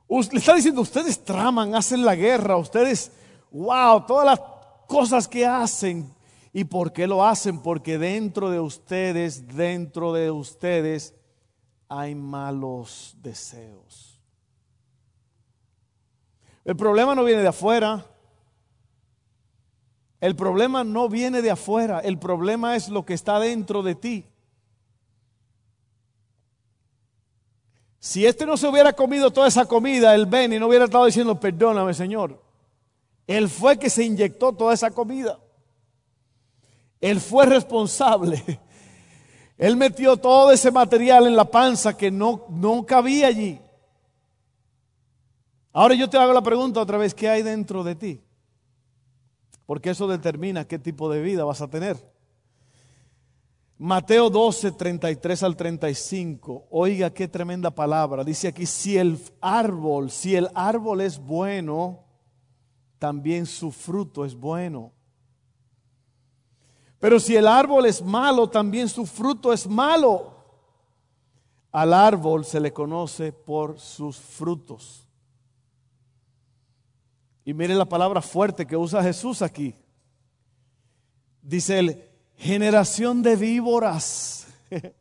Le 0.08 0.38
está 0.38 0.54
diciendo, 0.54 0.80
ustedes 0.80 1.22
traman, 1.22 1.74
hacen 1.74 2.04
la 2.04 2.16
guerra, 2.16 2.56
ustedes, 2.56 3.12
wow, 3.52 4.04
todas 4.06 4.26
las 4.26 4.40
cosas 4.88 5.28
que 5.28 5.46
hacen. 5.46 6.12
¿Y 6.52 6.64
por 6.64 6.92
qué 6.92 7.06
lo 7.06 7.24
hacen? 7.24 7.60
Porque 7.60 7.96
dentro 7.96 8.50
de 8.50 8.58
ustedes, 8.58 9.46
dentro 9.46 10.12
de 10.12 10.32
ustedes, 10.32 11.14
hay 11.90 12.14
malos 12.14 13.16
deseos. 13.20 14.18
El 16.64 16.76
problema 16.76 17.16
no 17.16 17.24
viene 17.24 17.42
de 17.42 17.48
afuera. 17.48 18.06
El 20.20 20.36
problema 20.36 20.84
no 20.84 21.08
viene 21.08 21.42
de 21.42 21.50
afuera. 21.50 21.98
El 21.98 22.16
problema 22.18 22.76
es 22.76 22.88
lo 22.88 23.04
que 23.04 23.14
está 23.14 23.40
dentro 23.40 23.82
de 23.82 23.96
ti. 23.96 24.26
Si 27.98 28.24
este 28.24 28.46
no 28.46 28.56
se 28.56 28.68
hubiera 28.68 28.92
comido 28.92 29.32
toda 29.32 29.48
esa 29.48 29.66
comida, 29.66 30.14
el 30.14 30.26
Ben, 30.26 30.52
y 30.52 30.58
no 30.58 30.68
hubiera 30.68 30.84
estado 30.84 31.06
diciendo, 31.06 31.38
perdóname, 31.40 31.92
Señor. 31.92 32.40
Él 33.26 33.48
fue 33.48 33.78
que 33.78 33.90
se 33.90 34.04
inyectó 34.04 34.52
toda 34.52 34.72
esa 34.74 34.92
comida. 34.92 35.40
Él 37.00 37.20
fue 37.20 37.46
responsable. 37.46 38.60
Él 39.60 39.76
metió 39.76 40.16
todo 40.16 40.52
ese 40.52 40.70
material 40.70 41.26
en 41.26 41.36
la 41.36 41.44
panza 41.44 41.94
que 41.94 42.10
no, 42.10 42.46
no 42.48 42.86
cabía 42.86 43.26
allí. 43.26 43.60
Ahora 45.70 45.94
yo 45.94 46.08
te 46.08 46.16
hago 46.16 46.32
la 46.32 46.40
pregunta 46.40 46.80
otra 46.80 46.96
vez, 46.96 47.14
¿qué 47.14 47.28
hay 47.28 47.42
dentro 47.42 47.84
de 47.84 47.94
ti? 47.94 48.22
Porque 49.66 49.90
eso 49.90 50.08
determina 50.08 50.66
qué 50.66 50.78
tipo 50.78 51.12
de 51.12 51.20
vida 51.20 51.44
vas 51.44 51.60
a 51.60 51.68
tener. 51.68 51.98
Mateo 53.76 54.30
12, 54.30 54.72
33 54.72 55.42
al 55.42 55.54
35. 55.56 56.68
Oiga 56.70 57.10
qué 57.10 57.28
tremenda 57.28 57.70
palabra. 57.70 58.24
Dice 58.24 58.48
aquí, 58.48 58.64
si 58.64 58.96
el 58.96 59.18
árbol, 59.42 60.10
si 60.10 60.36
el 60.36 60.48
árbol 60.54 61.02
es 61.02 61.18
bueno, 61.18 62.02
también 62.98 63.44
su 63.44 63.70
fruto 63.72 64.24
es 64.24 64.34
bueno. 64.34 64.94
Pero 67.00 67.18
si 67.18 67.34
el 67.34 67.48
árbol 67.48 67.86
es 67.86 68.02
malo, 68.02 68.48
también 68.48 68.88
su 68.88 69.06
fruto 69.06 69.52
es 69.52 69.66
malo. 69.66 70.36
Al 71.72 71.94
árbol 71.94 72.44
se 72.44 72.60
le 72.60 72.72
conoce 72.72 73.32
por 73.32 73.80
sus 73.80 74.18
frutos. 74.18 75.08
Y 77.44 77.54
mire 77.54 77.74
la 77.74 77.86
palabra 77.86 78.20
fuerte 78.20 78.66
que 78.66 78.76
usa 78.76 79.02
Jesús 79.02 79.40
aquí. 79.40 79.74
Dice 81.40 81.78
él, 81.78 82.10
generación 82.36 83.22
de 83.22 83.34
víboras. 83.34 84.46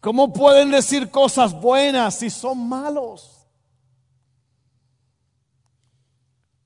¿Cómo 0.00 0.32
pueden 0.32 0.72
decir 0.72 1.10
cosas 1.10 1.52
buenas 1.60 2.16
si 2.16 2.28
son 2.28 2.68
malos? 2.68 3.37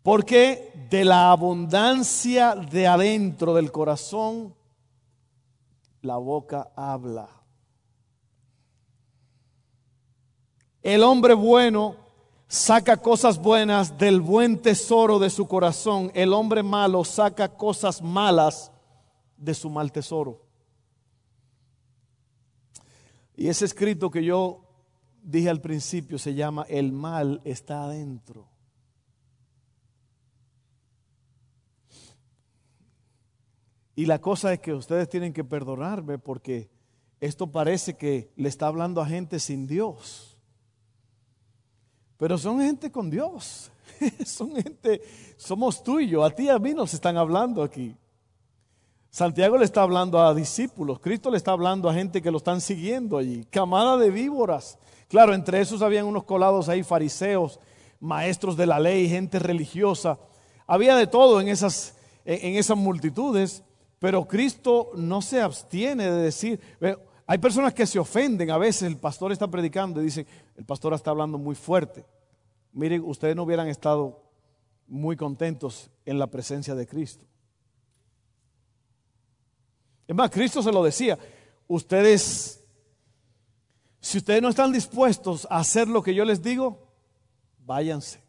Porque 0.03 0.73
de 0.91 1.05
la 1.05 1.31
abundancia 1.31 2.55
de 2.55 2.87
adentro 2.87 3.55
del 3.55 3.71
corazón, 3.71 4.55
la 6.01 6.17
boca 6.17 6.73
habla. 6.75 7.29
El 10.83 11.05
hombre 11.05 11.35
bueno 11.35 11.97
saca 12.49 12.97
cosas 12.97 13.41
buenas 13.41 13.97
del 13.97 14.21
buen 14.21 14.61
tesoro 14.61 15.21
de 15.21 15.31
su 15.31 15.47
corazón. 15.47 16.11
El 16.15 16.33
hombre 16.33 16.63
malo 16.63 17.05
saca 17.05 17.49
cosas 17.49 18.03
malas 18.03 18.73
de 19.37 19.55
su 19.55 19.71
mal 19.71 19.93
tesoro. 19.93 20.45
Y 23.37 23.49
ese 23.49 23.65
escrito 23.65 24.11
que 24.11 24.25
yo 24.25 24.61
dije 25.23 25.49
al 25.49 25.61
principio 25.61 26.19
se 26.19 26.35
llama 26.35 26.67
El 26.69 26.93
mal 26.93 27.41
está 27.45 27.85
adentro. 27.85 28.52
Y 33.95 34.07
la 34.07 34.21
cosa 34.21 34.53
es 34.53 34.61
que 34.61 34.73
ustedes 34.73 35.09
tienen 35.09 35.33
que 35.33 35.45
perdonarme 35.45 36.19
porque 36.19 36.71
esto 37.21 37.47
parece 37.47 37.97
que 37.97 38.33
le 38.37 38.49
está 38.49 38.67
hablando 38.67 39.01
a 39.01 39.07
gente 39.07 39.39
sin 39.39 39.67
Dios. 39.67 40.37
Pero 42.17 42.39
son 42.39 42.61
gente 42.61 42.91
con 42.91 43.11
Dios. 43.11 43.71
son 44.27 44.55
gente, 44.55 45.03
somos 45.37 45.83
tú. 45.83 45.99
A 46.23 46.31
ti 46.31 46.45
y 46.45 46.49
a 46.49 46.59
mí 46.59 46.73
nos 46.75 46.95
están 46.95 47.17
hablando 47.17 47.63
aquí. 47.63 47.95
Santiago 49.11 49.59
le 49.59 49.67
está 49.67 49.83
hablando 49.83 50.21
a 50.21 50.35
discípulos. 50.35 50.99
Cristo 50.99 51.31
le 51.31 51.37
está 51.37 51.53
hablando 51.53 51.89
a 51.89 51.95
gente 51.95 52.23
que 52.23 52.31
lo 52.31 52.39
están 52.39 52.61
siguiendo 52.61 53.19
allí. 53.19 53.45
Camada 53.51 53.99
de 53.99 54.11
víboras. 54.11 54.79
Claro, 55.09 55.35
entre 55.35 55.61
esos 55.61 55.83
habían 55.83 56.07
unos 56.07 56.25
colados 56.25 56.71
ahí, 56.71 56.83
fariseos, 56.83 57.61
maestros 58.01 58.57
de 58.57 58.67
la 58.67 58.81
ley, 58.81 59.09
gente 59.09 59.39
religiosa. 59.39 60.19
Había 60.67 60.97
de 60.97 61.07
todo 61.07 61.43
en 61.43 61.49
esas, 61.49 61.95
en 62.25 62.57
esas 62.57 62.79
multitudes. 62.79 63.63
Pero 64.03 64.27
Cristo 64.27 64.91
no 64.97 65.23
se 65.23 65.41
abstiene 65.41 66.11
de 66.11 66.23
decir, 66.23 66.61
hay 67.25 67.39
personas 67.39 67.73
que 67.73 67.87
se 67.87 68.01
ofenden, 68.01 68.51
a 68.51 68.59
veces 68.59 68.83
el 68.83 68.97
pastor 68.97 69.31
está 69.31 69.47
predicando 69.47 70.03
y 70.03 70.07
dice, 70.07 70.27
el 70.57 70.65
pastor 70.65 70.93
está 70.95 71.13
hablando 71.13 71.39
muy 71.39 71.55
fuerte. 71.55 72.05
Miren, 72.73 73.05
ustedes 73.05 73.37
no 73.37 73.45
hubieran 73.45 73.69
estado 73.69 74.21
muy 74.89 75.15
contentos 75.15 75.89
en 76.05 76.19
la 76.19 76.27
presencia 76.27 76.75
de 76.75 76.85
Cristo. 76.85 77.25
Es 80.09 80.17
más, 80.17 80.31
Cristo 80.31 80.65
se 80.65 80.73
lo 80.73 80.83
decía, 80.83 81.17
ustedes, 81.69 82.61
si 84.01 84.19
ustedes 84.19 84.43
no 84.43 84.49
están 84.49 84.73
dispuestos 84.73 85.47
a 85.49 85.59
hacer 85.59 85.87
lo 85.87 86.03
que 86.03 86.13
yo 86.13 86.25
les 86.25 86.43
digo, 86.43 86.89
váyanse. 87.61 88.21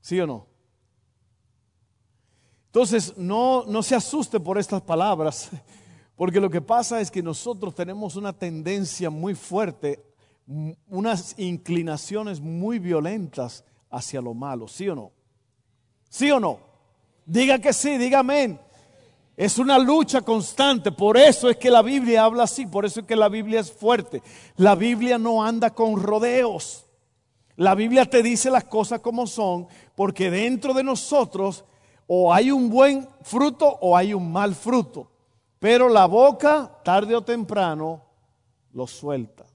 ¿Sí 0.00 0.20
o 0.20 0.28
no? 0.28 0.53
Entonces, 2.74 3.16
no, 3.16 3.64
no 3.68 3.84
se 3.84 3.94
asuste 3.94 4.40
por 4.40 4.58
estas 4.58 4.82
palabras, 4.82 5.48
porque 6.16 6.40
lo 6.40 6.50
que 6.50 6.60
pasa 6.60 7.00
es 7.00 7.08
que 7.08 7.22
nosotros 7.22 7.72
tenemos 7.72 8.16
una 8.16 8.32
tendencia 8.32 9.10
muy 9.10 9.36
fuerte, 9.36 10.04
unas 10.88 11.38
inclinaciones 11.38 12.40
muy 12.40 12.80
violentas 12.80 13.62
hacia 13.88 14.20
lo 14.20 14.34
malo, 14.34 14.66
¿sí 14.66 14.88
o 14.88 14.96
no? 14.96 15.12
¿Sí 16.08 16.32
o 16.32 16.40
no? 16.40 16.58
Diga 17.24 17.60
que 17.60 17.72
sí, 17.72 17.96
diga 17.96 18.18
amén. 18.18 18.58
Es 19.36 19.56
una 19.58 19.78
lucha 19.78 20.22
constante, 20.22 20.90
por 20.90 21.16
eso 21.16 21.48
es 21.48 21.56
que 21.56 21.70
la 21.70 21.80
Biblia 21.80 22.24
habla 22.24 22.42
así, 22.42 22.66
por 22.66 22.84
eso 22.84 22.98
es 22.98 23.06
que 23.06 23.14
la 23.14 23.28
Biblia 23.28 23.60
es 23.60 23.70
fuerte. 23.70 24.20
La 24.56 24.74
Biblia 24.74 25.16
no 25.16 25.44
anda 25.44 25.70
con 25.70 26.02
rodeos. 26.02 26.86
La 27.54 27.76
Biblia 27.76 28.04
te 28.04 28.20
dice 28.20 28.50
las 28.50 28.64
cosas 28.64 28.98
como 28.98 29.28
son, 29.28 29.68
porque 29.94 30.28
dentro 30.28 30.74
de 30.74 30.82
nosotros 30.82 31.64
o 32.06 32.32
hay 32.32 32.50
un 32.50 32.68
buen 32.68 33.08
fruto 33.22 33.66
o 33.80 33.96
hay 33.96 34.14
un 34.14 34.30
mal 34.30 34.54
fruto. 34.54 35.10
Pero 35.58 35.88
la 35.88 36.06
boca, 36.06 36.70
tarde 36.84 37.14
o 37.16 37.22
temprano, 37.22 38.02
lo 38.72 38.86
suelta. 38.86 39.46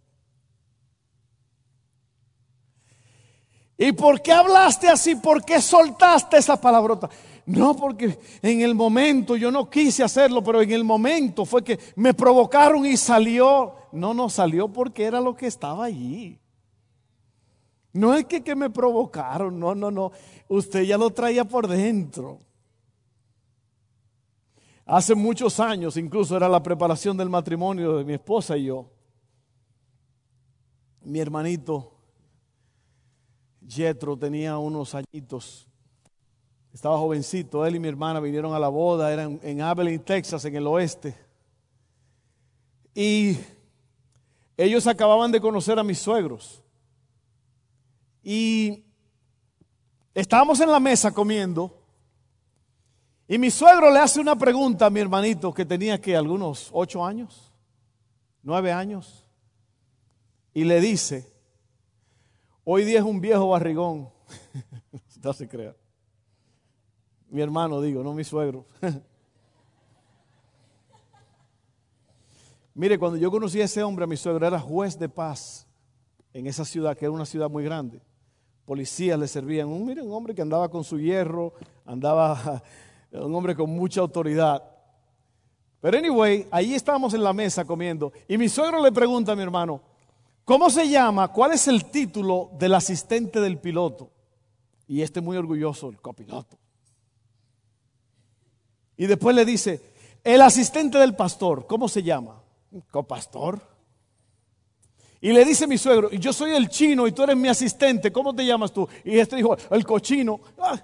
¿Y 3.77 3.93
por 3.93 4.21
qué 4.21 4.33
hablaste 4.33 4.89
así? 4.89 5.15
¿Por 5.15 5.45
qué 5.45 5.61
soltaste 5.61 6.37
esa 6.37 6.59
palabrota? 6.59 7.09
No, 7.45 7.75
porque 7.75 8.19
en 8.41 8.61
el 8.61 8.75
momento 8.75 9.35
yo 9.35 9.51
no 9.51 9.69
quise 9.69 10.03
hacerlo, 10.03 10.43
pero 10.43 10.61
en 10.61 10.71
el 10.71 10.83
momento 10.83 11.45
fue 11.45 11.63
que 11.63 11.79
me 11.95 12.13
provocaron 12.13 12.85
y 12.85 12.97
salió. 12.97 13.73
No, 13.91 14.13
no 14.13 14.29
salió 14.29 14.67
porque 14.67 15.05
era 15.05 15.21
lo 15.21 15.35
que 15.35 15.47
estaba 15.47 15.85
allí. 15.85 16.37
No 17.93 18.13
es 18.13 18.25
que, 18.25 18.43
que 18.43 18.55
me 18.55 18.69
provocaron, 18.69 19.59
no, 19.59 19.73
no, 19.73 19.89
no. 19.89 20.11
Usted 20.47 20.83
ya 20.83 20.97
lo 20.97 21.09
traía 21.09 21.43
por 21.45 21.67
dentro. 21.67 22.39
Hace 24.85 25.15
muchos 25.15 25.59
años, 25.59 25.97
incluso 25.97 26.35
era 26.35 26.49
la 26.49 26.63
preparación 26.63 27.15
del 27.15 27.29
matrimonio 27.29 27.97
de 27.97 28.03
mi 28.03 28.13
esposa 28.13 28.57
y 28.57 28.65
yo. 28.65 28.89
Mi 31.01 31.19
hermanito 31.19 31.99
Jetro 33.67 34.17
tenía 34.17 34.57
unos 34.57 34.95
añitos. 34.95 35.67
Estaba 36.73 36.97
jovencito. 36.97 37.65
Él 37.65 37.75
y 37.75 37.79
mi 37.79 37.87
hermana 37.87 38.19
vinieron 38.19 38.53
a 38.53 38.59
la 38.59 38.67
boda. 38.67 39.11
Eran 39.13 39.39
en 39.43 39.61
Abilene, 39.61 39.99
Texas, 39.99 40.43
en 40.45 40.55
el 40.55 40.67
oeste. 40.67 41.15
Y 42.95 43.37
ellos 44.57 44.87
acababan 44.87 45.31
de 45.31 45.39
conocer 45.39 45.77
a 45.77 45.83
mis 45.83 45.99
suegros. 45.99 46.63
Y 48.23 48.83
estábamos 50.13 50.59
en 50.59 50.71
la 50.71 50.79
mesa 50.79 51.11
comiendo. 51.11 51.75
Y 53.27 53.37
mi 53.37 53.51
suegro 53.51 53.91
le 53.91 53.99
hace 53.99 54.19
una 54.19 54.35
pregunta 54.35 54.87
a 54.87 54.89
mi 54.89 54.99
hermanito 54.99 55.53
que 55.53 55.65
tenía 55.65 56.01
que 56.01 56.15
algunos 56.15 56.69
ocho 56.73 57.05
años, 57.05 57.53
nueve 58.41 58.71
años. 58.71 59.25
Y 60.53 60.63
le 60.63 60.81
dice, 60.81 61.39
Hoy 62.71 62.83
día 62.83 62.99
es 62.99 63.03
un 63.03 63.19
viejo 63.19 63.49
barrigón. 63.49 64.09
no 65.23 65.33
se 65.33 65.47
crea. 65.47 65.75
Mi 67.31 67.41
hermano, 67.41 67.81
digo, 67.81 68.03
no 68.03 68.13
mi 68.13 68.23
suegro. 68.23 68.67
Mire, 72.75 72.99
cuando 72.99 73.17
yo 73.17 73.31
conocí 73.31 73.59
a 73.59 73.65
ese 73.65 73.81
hombre, 73.81 74.03
a 74.03 74.07
mi 74.07 74.15
suegro 74.17 74.45
era 74.45 74.59
juez 74.59 74.99
de 74.99 75.09
paz 75.09 75.65
en 76.31 76.45
esa 76.45 76.63
ciudad, 76.63 76.95
que 76.95 77.05
era 77.05 77.11
una 77.11 77.25
ciudad 77.25 77.49
muy 77.49 77.63
grande. 77.63 78.03
Policías 78.69 79.17
le 79.17 79.27
servían. 79.27 79.67
Un, 79.67 79.83
mire, 79.83 80.03
un 80.03 80.13
hombre 80.13 80.35
que 80.35 80.43
andaba 80.43 80.69
con 80.69 80.83
su 80.83 80.99
hierro, 80.99 81.53
andaba, 81.87 82.61
un 83.11 83.33
hombre 83.33 83.55
con 83.55 83.71
mucha 83.71 83.99
autoridad. 83.99 84.63
Pero 85.81 85.97
anyway, 85.97 86.47
ahí 86.51 86.75
estábamos 86.75 87.15
en 87.15 87.23
la 87.23 87.33
mesa 87.33 87.65
comiendo. 87.65 88.13
Y 88.27 88.37
mi 88.37 88.47
suegro 88.47 88.79
le 88.83 88.91
pregunta 88.91 89.31
a 89.31 89.35
mi 89.35 89.41
hermano, 89.41 89.81
¿Cómo 90.45 90.69
se 90.69 90.87
llama? 90.87 91.29
¿Cuál 91.29 91.53
es 91.53 91.67
el 91.67 91.85
título 91.85 92.51
del 92.59 92.75
asistente 92.75 93.41
del 93.41 93.57
piloto? 93.57 94.11
Y 94.87 95.01
este 95.01 95.19
muy 95.19 95.35
orgulloso, 95.35 95.89
el 95.89 95.99
copiloto. 95.99 96.57
Y 98.97 99.07
después 99.07 99.35
le 99.35 99.45
dice, 99.45 99.81
el 100.23 100.41
asistente 100.41 100.99
del 100.99 101.15
pastor, 101.15 101.65
¿cómo 101.65 101.87
se 101.87 102.03
llama? 102.03 102.41
Copastor. 102.91 103.61
Y 105.21 105.33
le 105.33 105.43
dice 105.43 105.67
mi 105.67 105.77
suegro, 105.77 106.09
y 106.11 106.17
yo 106.17 106.31
soy 106.31 106.51
el 106.51 106.69
chino 106.69 107.05
y 107.05 107.11
tú 107.11 107.23
eres 107.23 107.35
mi 107.35 107.49
asistente, 107.49 108.11
¿cómo 108.11 108.33
te 108.33 108.45
llamas 108.45 108.71
tú? 108.71 108.87
Y 109.03 109.19
este 109.19 109.35
dijo, 109.35 109.57
el 109.69 109.85
cochino. 109.85 110.39
Ah. 110.57 110.79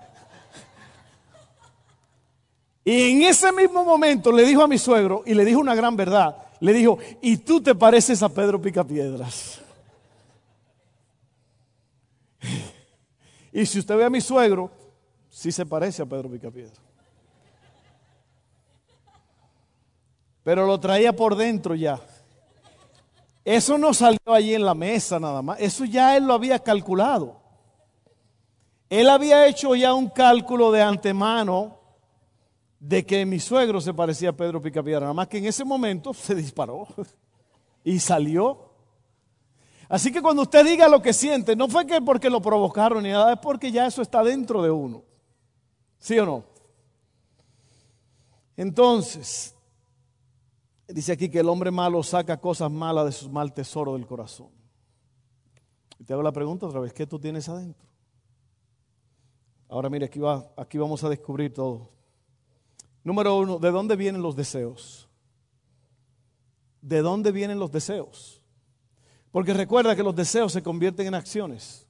Y 2.83 3.11
en 3.11 3.23
ese 3.23 3.51
mismo 3.53 3.85
momento 3.85 4.31
le 4.31 4.43
dijo 4.43 4.61
a 4.61 4.67
mi 4.67 4.77
suegro, 4.77 5.23
y 5.25 5.33
le 5.33 5.45
dijo 5.45 5.59
una 5.59 5.73
gran 5.73 5.95
verdad, 5.95 6.37
le 6.59 6.73
dijo, 6.73 6.99
y 7.21 7.37
tú 7.37 7.61
te 7.61 7.73
pareces 7.73 8.21
a 8.21 8.29
Pedro 8.29 8.61
Picapiedras. 8.61 9.61
Y 13.53 13.65
si 13.65 13.79
usted 13.79 13.95
ve 13.95 14.03
a 14.03 14.09
mi 14.09 14.19
suegro, 14.19 14.69
sí 15.29 15.49
se 15.49 15.65
parece 15.65 16.01
a 16.01 16.05
Pedro 16.05 16.29
Picapiedras. 16.29 16.77
Pero 20.43 20.67
lo 20.67 20.79
traía 20.79 21.15
por 21.15 21.35
dentro 21.35 21.73
ya. 21.73 21.99
Eso 23.45 23.77
no 23.77 23.93
salió 23.93 24.33
allí 24.33 24.55
en 24.55 24.65
la 24.65 24.73
mesa 24.73 25.19
nada 25.19 25.43
más. 25.43 25.59
Eso 25.59 25.85
ya 25.85 26.17
él 26.17 26.25
lo 26.25 26.33
había 26.33 26.57
calculado. 26.57 27.39
Él 28.89 29.07
había 29.07 29.45
hecho 29.47 29.75
ya 29.75 29.93
un 29.93 30.09
cálculo 30.09 30.71
de 30.71 30.81
antemano 30.81 31.79
de 32.79 33.05
que 33.05 33.23
mi 33.25 33.39
suegro 33.39 33.79
se 33.79 33.93
parecía 33.93 34.29
a 34.29 34.33
Pedro 34.33 34.61
Picapiedra, 34.61 35.01
nada 35.01 35.13
más 35.13 35.27
que 35.27 35.37
en 35.37 35.45
ese 35.45 35.63
momento 35.63 36.13
se 36.13 36.33
disparó 36.33 36.87
y 37.83 37.99
salió. 37.99 38.71
Así 39.87 40.11
que 40.11 40.21
cuando 40.21 40.41
usted 40.41 40.65
diga 40.65 40.87
lo 40.87 41.01
que 41.01 41.13
siente, 41.13 41.55
no 41.55 41.67
fue 41.67 41.85
que 41.85 42.01
porque 42.01 42.29
lo 42.29 42.41
provocaron 42.41 43.03
ni 43.03 43.11
nada, 43.11 43.33
es 43.33 43.39
porque 43.39 43.71
ya 43.71 43.85
eso 43.85 44.01
está 44.01 44.23
dentro 44.23 44.61
de 44.63 44.71
uno. 44.71 45.03
¿Sí 45.99 46.17
o 46.17 46.25
no? 46.25 46.43
Entonces, 48.57 49.54
dice 50.87 51.11
aquí 51.11 51.29
que 51.29 51.39
el 51.39 51.49
hombre 51.49 51.71
malo 51.71 52.03
saca 52.03 52.39
cosas 52.39 52.71
malas 52.71 53.05
de 53.05 53.11
su 53.11 53.29
mal 53.29 53.53
tesoro 53.53 53.93
del 53.93 54.05
corazón. 54.05 54.49
Y 55.99 56.03
te 56.03 56.13
hago 56.13 56.23
la 56.23 56.31
pregunta 56.31 56.65
otra 56.65 56.79
vez, 56.79 56.93
¿qué 56.93 57.07
tú 57.07 57.19
tienes 57.19 57.47
adentro? 57.49 57.87
Ahora 59.69 59.89
mire, 59.89 60.05
aquí, 60.05 60.19
va, 60.19 60.51
aquí 60.57 60.77
vamos 60.77 61.03
a 61.03 61.09
descubrir 61.09 61.53
todo. 61.53 61.89
Número 63.03 63.37
uno, 63.37 63.59
¿de 63.59 63.71
dónde 63.71 63.95
vienen 63.95 64.21
los 64.21 64.35
deseos? 64.35 65.09
¿De 66.81 67.01
dónde 67.01 67.31
vienen 67.31 67.59
los 67.59 67.71
deseos? 67.71 68.41
Porque 69.31 69.53
recuerda 69.53 69.95
que 69.95 70.03
los 70.03 70.15
deseos 70.15 70.51
se 70.53 70.63
convierten 70.63 71.07
en 71.07 71.15
acciones. 71.15 71.87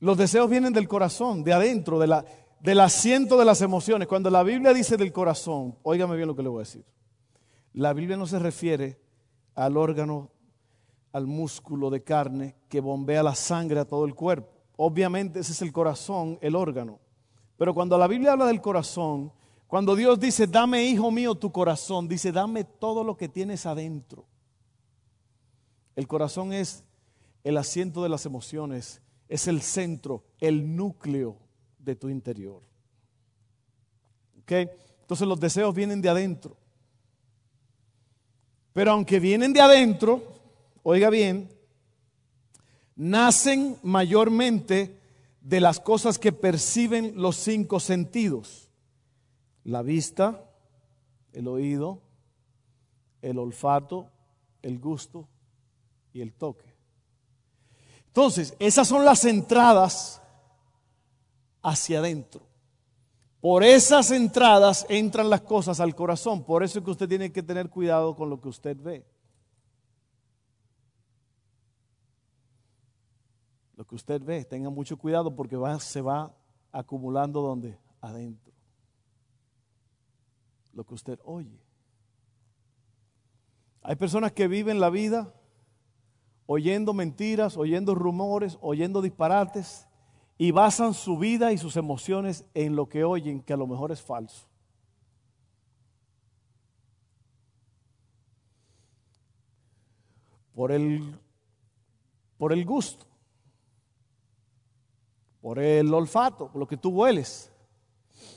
Los 0.00 0.18
deseos 0.18 0.50
vienen 0.50 0.72
del 0.72 0.88
corazón, 0.88 1.44
de 1.44 1.52
adentro, 1.52 1.98
de 1.98 2.06
la, 2.06 2.24
del 2.60 2.80
asiento 2.80 3.38
de 3.38 3.44
las 3.44 3.60
emociones. 3.60 4.08
Cuando 4.08 4.30
la 4.30 4.42
Biblia 4.42 4.72
dice 4.72 4.96
del 4.96 5.12
corazón, 5.12 5.76
óigame 5.82 6.16
bien 6.16 6.28
lo 6.28 6.36
que 6.36 6.42
le 6.42 6.48
voy 6.48 6.58
a 6.58 6.64
decir. 6.64 6.84
La 7.72 7.92
Biblia 7.92 8.16
no 8.16 8.26
se 8.26 8.38
refiere 8.38 9.00
al 9.54 9.76
órgano, 9.76 10.30
al 11.12 11.26
músculo 11.26 11.90
de 11.90 12.02
carne 12.02 12.56
que 12.68 12.80
bombea 12.80 13.22
la 13.22 13.34
sangre 13.34 13.80
a 13.80 13.84
todo 13.84 14.04
el 14.04 14.14
cuerpo. 14.14 14.50
Obviamente 14.76 15.40
ese 15.40 15.52
es 15.52 15.62
el 15.62 15.72
corazón, 15.72 16.38
el 16.40 16.54
órgano. 16.54 17.00
Pero 17.56 17.74
cuando 17.74 17.96
la 17.96 18.06
Biblia 18.06 18.32
habla 18.32 18.46
del 18.46 18.60
corazón, 18.60 19.32
cuando 19.66 19.96
Dios 19.96 20.20
dice, 20.20 20.46
dame, 20.46 20.84
hijo 20.84 21.10
mío, 21.10 21.34
tu 21.34 21.50
corazón, 21.50 22.06
dice, 22.06 22.32
dame 22.32 22.64
todo 22.64 23.02
lo 23.02 23.16
que 23.16 23.28
tienes 23.28 23.66
adentro. 23.66 24.26
El 25.96 26.06
corazón 26.06 26.52
es 26.52 26.84
el 27.42 27.56
asiento 27.56 28.02
de 28.02 28.10
las 28.10 28.26
emociones, 28.26 29.00
es 29.28 29.48
el 29.48 29.62
centro, 29.62 30.24
el 30.40 30.76
núcleo 30.76 31.45
de 31.86 31.94
tu 31.94 32.08
interior. 32.10 32.60
¿Ok? 34.42 34.52
Entonces 35.00 35.26
los 35.26 35.40
deseos 35.40 35.74
vienen 35.74 36.02
de 36.02 36.08
adentro. 36.08 36.56
Pero 38.72 38.90
aunque 38.90 39.20
vienen 39.20 39.52
de 39.52 39.60
adentro, 39.60 40.22
oiga 40.82 41.08
bien, 41.08 41.48
nacen 42.96 43.78
mayormente 43.82 45.00
de 45.40 45.60
las 45.60 45.78
cosas 45.78 46.18
que 46.18 46.32
perciben 46.32 47.14
los 47.16 47.36
cinco 47.36 47.78
sentidos. 47.78 48.68
La 49.62 49.82
vista, 49.82 50.44
el 51.32 51.46
oído, 51.46 52.02
el 53.22 53.38
olfato, 53.38 54.10
el 54.60 54.80
gusto 54.80 55.28
y 56.12 56.20
el 56.20 56.34
toque. 56.34 56.74
Entonces, 58.08 58.54
esas 58.58 58.88
son 58.88 59.04
las 59.04 59.24
entradas 59.24 60.20
hacia 61.66 61.98
adentro. 61.98 62.46
Por 63.40 63.64
esas 63.64 64.12
entradas 64.12 64.86
entran 64.88 65.28
las 65.28 65.40
cosas 65.40 65.80
al 65.80 65.96
corazón. 65.96 66.44
Por 66.44 66.62
eso 66.62 66.78
es 66.78 66.84
que 66.84 66.90
usted 66.92 67.08
tiene 67.08 67.32
que 67.32 67.42
tener 67.42 67.68
cuidado 67.68 68.14
con 68.14 68.30
lo 68.30 68.40
que 68.40 68.48
usted 68.48 68.76
ve. 68.80 69.04
Lo 73.74 73.84
que 73.84 73.96
usted 73.96 74.22
ve, 74.22 74.44
tenga 74.44 74.70
mucho 74.70 74.96
cuidado 74.96 75.34
porque 75.34 75.56
se 75.80 76.00
va 76.00 76.34
acumulando 76.70 77.42
donde? 77.42 77.76
Adentro. 78.00 78.52
Lo 80.72 80.84
que 80.84 80.94
usted 80.94 81.18
oye. 81.24 81.60
Hay 83.82 83.96
personas 83.96 84.32
que 84.32 84.46
viven 84.46 84.78
la 84.78 84.90
vida 84.90 85.34
oyendo 86.46 86.94
mentiras, 86.94 87.56
oyendo 87.56 87.94
rumores, 87.96 88.56
oyendo 88.60 89.02
disparates 89.02 89.88
y 90.38 90.50
basan 90.50 90.94
su 90.94 91.18
vida 91.18 91.52
y 91.52 91.58
sus 91.58 91.76
emociones 91.76 92.44
en 92.54 92.76
lo 92.76 92.88
que 92.88 93.04
oyen, 93.04 93.40
que 93.40 93.52
a 93.52 93.56
lo 93.56 93.66
mejor 93.66 93.92
es 93.92 94.02
falso. 94.02 94.46
Por 100.54 100.72
el 100.72 101.18
por 102.38 102.52
el 102.52 102.64
gusto, 102.64 103.06
por 105.40 105.58
el 105.58 105.92
olfato, 105.92 106.50
por 106.50 106.60
lo 106.60 106.66
que 106.66 106.76
tú 106.76 106.90
hueles. 106.90 107.50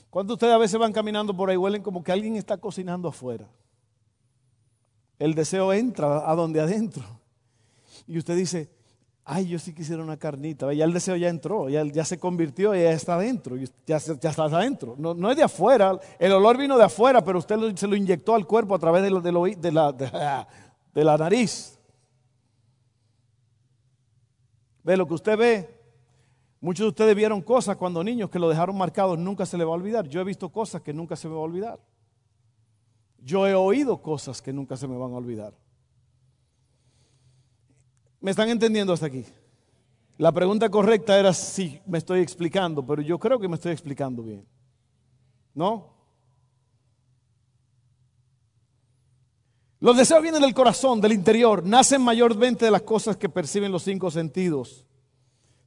¿Cuántos 0.10 0.30
de 0.30 0.34
ustedes 0.36 0.54
a 0.54 0.58
veces 0.58 0.80
van 0.80 0.94
caminando 0.94 1.36
por 1.36 1.50
ahí 1.50 1.58
huelen 1.58 1.84
como 1.84 2.04
que 2.04 2.12
alguien 2.12 2.36
está 2.36 2.58
cocinando 2.58 3.10
afuera? 3.10 3.48
El 5.20 5.36
deseo 5.36 5.74
entra 5.74 6.30
a 6.30 6.36
donde 6.36 6.62
adentro. 6.62 7.04
Y 8.08 8.18
usted 8.18 8.36
dice, 8.38 8.70
ay, 9.32 9.48
yo 9.48 9.60
sí 9.60 9.74
quisiera 9.74 10.02
una 10.02 10.18
carnita. 10.18 10.74
Ya 10.74 10.86
el 10.86 10.92
deseo 10.92 11.16
ya 11.16 11.30
entró, 11.30 11.70
ya, 11.70 11.84
ya 11.86 12.04
se 12.04 12.18
convirtió, 12.18 12.74
ya 12.74 12.92
está 12.92 13.14
adentro, 13.14 13.56
ya, 13.58 13.68
ya 13.86 14.30
está 14.30 14.44
adentro. 14.44 14.96
No, 14.98 15.30
es 15.30 15.38
de 15.38 15.44
afuera, 15.44 16.00
el 16.18 16.32
olor 16.32 16.58
vino 16.58 16.78
de 16.78 16.84
afuera, 16.84 17.24
pero 17.24 17.38
usted 17.38 17.76
se 17.76 17.88
lo 17.88 17.96
inyectó 17.96 18.34
al 18.34 18.48
cuerpo 18.48 18.74
a 18.74 18.80
través 18.80 19.04
de, 19.64 19.72
la, 19.72 21.18
nariz. 21.18 21.78
Ve 24.84 24.98
lo 24.98 25.08
que 25.08 25.14
usted 25.14 25.38
ve. 25.38 25.80
Muchos 26.60 26.86
de 26.86 26.90
ustedes 26.90 27.16
vieron 27.16 27.42
cosas 27.42 27.78
cuando 27.78 28.04
niños 28.04 28.32
que 28.32 28.40
lo 28.40 28.50
dejaron 28.50 28.76
marcado, 28.76 29.16
nunca 29.16 29.46
se 29.46 29.58
le 29.58 29.64
va 29.64 29.72
a 29.72 29.76
olvidar. 29.76 30.08
Yo 30.08 30.22
he 30.22 30.24
visto 30.24 30.50
cosas 30.50 30.82
que 30.82 30.92
nunca 30.92 31.16
se 31.16 31.28
me 31.28 31.36
va 31.36 31.42
a 31.42 31.44
olvidar. 31.44 31.80
Yo 33.20 33.46
he 33.46 33.54
oído 33.54 34.02
cosas 34.02 34.42
que 34.42 34.52
nunca 34.52 34.76
se 34.76 34.88
me 34.88 34.98
van 34.98 35.14
a 35.14 35.18
olvidar. 35.18 35.54
¿Me 38.22 38.32
están 38.32 38.50
entendiendo 38.50 38.94
hasta 38.94 39.06
aquí? 39.06 39.26
La 40.18 40.32
pregunta 40.32 40.70
correcta 40.70 41.18
era 41.18 41.34
si 41.34 41.80
me 41.86 41.98
estoy 41.98 42.20
explicando, 42.20 42.86
pero 42.86 43.02
yo 43.02 43.18
creo 43.18 43.40
que 43.40 43.48
me 43.48 43.56
estoy 43.56 43.72
explicando 43.72 44.22
bien. 44.22 44.46
¿No? 45.54 45.94
Los 49.80 49.96
deseos 49.96 50.22
vienen 50.22 50.42
del 50.42 50.54
corazón, 50.54 51.00
del 51.00 51.14
interior, 51.14 51.66
nacen 51.66 52.02
mayormente 52.02 52.66
de 52.66 52.72
las 52.72 52.82
cosas 52.82 53.16
que 53.16 53.30
perciben 53.30 53.72
los 53.72 53.84
cinco 53.84 54.12
sentidos. 54.12 54.86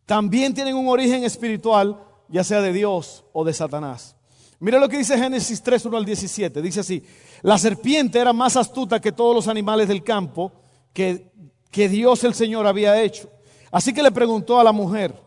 También 0.04 0.52
tienen 0.52 0.76
un 0.76 0.88
origen 0.88 1.24
espiritual, 1.24 2.04
ya 2.28 2.44
sea 2.44 2.60
de 2.60 2.74
Dios 2.74 3.24
o 3.32 3.44
de 3.44 3.54
Satanás. 3.54 4.16
Mira 4.60 4.78
lo 4.78 4.88
que 4.88 4.98
dice 4.98 5.16
Génesis 5.16 5.62
3, 5.62 5.86
1 5.86 5.96
al 5.96 6.04
17. 6.04 6.60
Dice 6.60 6.80
así, 6.80 7.02
la 7.40 7.56
serpiente 7.56 8.18
era 8.18 8.34
más 8.34 8.56
astuta 8.56 9.00
que 9.00 9.12
todos 9.12 9.34
los 9.34 9.48
animales 9.48 9.88
del 9.88 10.04
campo 10.04 10.52
que, 10.92 11.32
que 11.72 11.88
Dios 11.88 12.22
el 12.22 12.34
Señor 12.34 12.68
había 12.68 13.02
hecho. 13.02 13.28
Así 13.72 13.92
que 13.92 14.04
le 14.04 14.12
preguntó 14.12 14.60
a 14.60 14.64
la 14.64 14.70
mujer, 14.70 15.20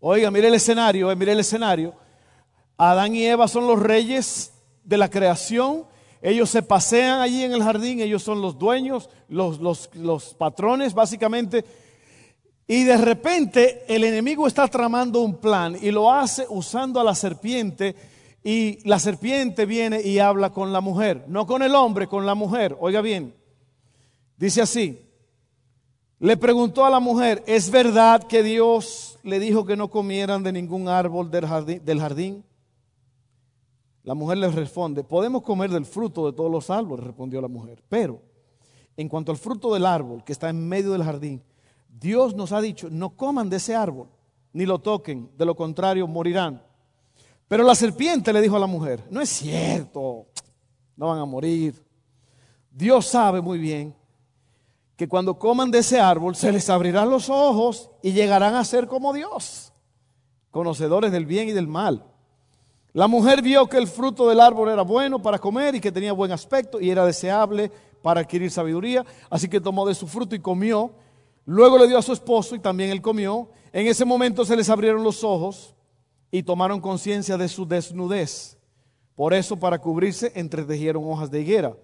oiga, 0.00 0.32
mire 0.32 0.48
el 0.48 0.54
escenario, 0.54 1.12
eh, 1.12 1.14
mire 1.14 1.30
el 1.30 1.40
escenario. 1.40 1.94
Adán 2.76 3.14
y 3.14 3.24
Eva 3.24 3.46
son 3.46 3.68
los 3.68 3.78
reyes 3.78 4.52
de 4.82 4.98
la 4.98 5.08
creación 5.08 5.86
ellos 6.24 6.48
se 6.48 6.62
pasean 6.62 7.20
allí 7.20 7.44
en 7.44 7.52
el 7.52 7.62
jardín, 7.62 8.00
ellos 8.00 8.22
son 8.22 8.40
los 8.40 8.58
dueños, 8.58 9.10
los, 9.28 9.60
los, 9.60 10.32
patrones 10.32 10.94
básicamente. 10.94 11.66
Y 12.66 12.84
de 12.84 12.96
repente 12.96 13.84
el 13.88 14.04
enemigo 14.04 14.46
está 14.46 14.66
tramando 14.68 15.20
un 15.20 15.36
plan 15.36 15.76
y 15.78 15.90
lo 15.90 16.10
hace 16.10 16.46
usando 16.48 16.98
a 16.98 17.04
la 17.04 17.14
serpiente 17.14 17.94
y 18.42 18.78
la 18.88 18.98
serpiente 18.98 19.66
viene 19.66 20.00
y 20.00 20.18
habla 20.18 20.48
con 20.48 20.72
la 20.72 20.80
mujer, 20.80 21.26
no 21.28 21.46
con 21.46 21.62
el 21.62 21.74
hombre, 21.74 22.06
con 22.06 22.24
la 22.24 22.34
mujer. 22.34 22.74
Oiga 22.80 23.02
bien, 23.02 23.34
dice 24.36 24.62
así, 24.62 25.00
le 26.18 26.36
preguntó 26.36 26.84
a 26.84 26.90
la 26.90 27.00
mujer, 27.00 27.42
¿es 27.46 27.70
verdad 27.70 28.22
que 28.22 28.42
Dios 28.42 29.18
le 29.22 29.38
dijo 29.38 29.66
que 29.66 29.76
no 29.76 29.90
comieran 29.90 30.42
de 30.42 30.52
ningún 30.52 30.88
árbol 30.88 31.30
del 31.30 32.00
jardín? 32.00 32.44
La 34.04 34.14
mujer 34.14 34.38
le 34.38 34.48
responde, 34.48 35.02
podemos 35.02 35.42
comer 35.42 35.70
del 35.70 35.84
fruto 35.84 36.26
de 36.26 36.32
todos 36.32 36.50
los 36.50 36.70
árboles, 36.70 37.04
respondió 37.04 37.40
la 37.40 37.48
mujer. 37.48 37.82
Pero 37.88 38.22
en 38.96 39.08
cuanto 39.08 39.32
al 39.32 39.38
fruto 39.38 39.74
del 39.74 39.86
árbol 39.86 40.22
que 40.24 40.32
está 40.32 40.48
en 40.50 40.68
medio 40.68 40.92
del 40.92 41.04
jardín, 41.04 41.42
Dios 41.88 42.34
nos 42.34 42.52
ha 42.52 42.60
dicho, 42.60 42.88
no 42.90 43.10
coman 43.16 43.48
de 43.48 43.56
ese 43.56 43.74
árbol, 43.74 44.08
ni 44.52 44.66
lo 44.66 44.78
toquen, 44.78 45.30
de 45.36 45.44
lo 45.44 45.56
contrario 45.56 46.06
morirán. 46.06 46.62
Pero 47.48 47.64
la 47.64 47.74
serpiente 47.74 48.32
le 48.32 48.40
dijo 48.40 48.56
a 48.56 48.60
la 48.60 48.66
mujer, 48.66 49.04
no 49.10 49.20
es 49.20 49.28
cierto, 49.28 50.26
no 50.96 51.08
van 51.08 51.18
a 51.18 51.24
morir. 51.24 51.82
Dios 52.70 53.06
sabe 53.06 53.40
muy 53.40 53.58
bien 53.58 53.94
que 54.96 55.08
cuando 55.08 55.38
coman 55.38 55.70
de 55.70 55.78
ese 55.78 56.00
árbol 56.00 56.36
se 56.36 56.52
les 56.52 56.70
abrirán 56.70 57.10
los 57.10 57.28
ojos 57.28 57.90
y 58.02 58.12
llegarán 58.12 58.54
a 58.54 58.64
ser 58.64 58.86
como 58.86 59.12
Dios, 59.12 59.72
conocedores 60.50 61.10
del 61.10 61.26
bien 61.26 61.48
y 61.48 61.52
del 61.52 61.66
mal. 61.66 62.04
La 62.92 63.08
mujer 63.08 63.42
vio 63.42 63.68
que 63.68 63.76
el 63.76 63.88
fruto 63.88 64.28
del 64.28 64.40
árbol 64.40 64.68
era 64.68 64.82
bueno 64.82 65.20
para 65.20 65.40
comer 65.40 65.74
y 65.74 65.80
que 65.80 65.90
tenía 65.90 66.12
buen 66.12 66.30
aspecto 66.30 66.80
y 66.80 66.90
era 66.90 67.04
deseable 67.04 67.72
para 68.02 68.20
adquirir 68.20 68.52
sabiduría, 68.52 69.04
así 69.30 69.48
que 69.48 69.60
tomó 69.60 69.84
de 69.84 69.96
su 69.96 70.06
fruto 70.06 70.36
y 70.36 70.40
comió. 70.40 70.92
Luego 71.44 71.76
le 71.76 71.88
dio 71.88 71.98
a 71.98 72.02
su 72.02 72.12
esposo 72.12 72.54
y 72.54 72.60
también 72.60 72.90
él 72.90 73.02
comió. 73.02 73.48
En 73.72 73.88
ese 73.88 74.04
momento 74.04 74.44
se 74.44 74.54
les 74.54 74.70
abrieron 74.70 75.02
los 75.02 75.24
ojos 75.24 75.74
y 76.30 76.44
tomaron 76.44 76.80
conciencia 76.80 77.36
de 77.36 77.48
su 77.48 77.66
desnudez. 77.66 78.58
Por 79.16 79.34
eso 79.34 79.56
para 79.56 79.80
cubrirse 79.80 80.30
entretejieron 80.36 81.02
hojas 81.04 81.30
de 81.30 81.40
higuera. 81.40 81.76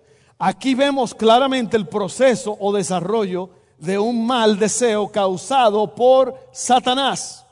Aquí 0.42 0.74
vemos 0.74 1.14
claramente 1.14 1.76
el 1.76 1.86
proceso 1.86 2.56
o 2.58 2.72
desarrollo 2.72 3.50
de 3.78 3.98
un 3.98 4.26
mal 4.26 4.58
deseo 4.58 5.12
causado 5.12 5.94
por 5.94 6.34
Satanás. 6.50 7.46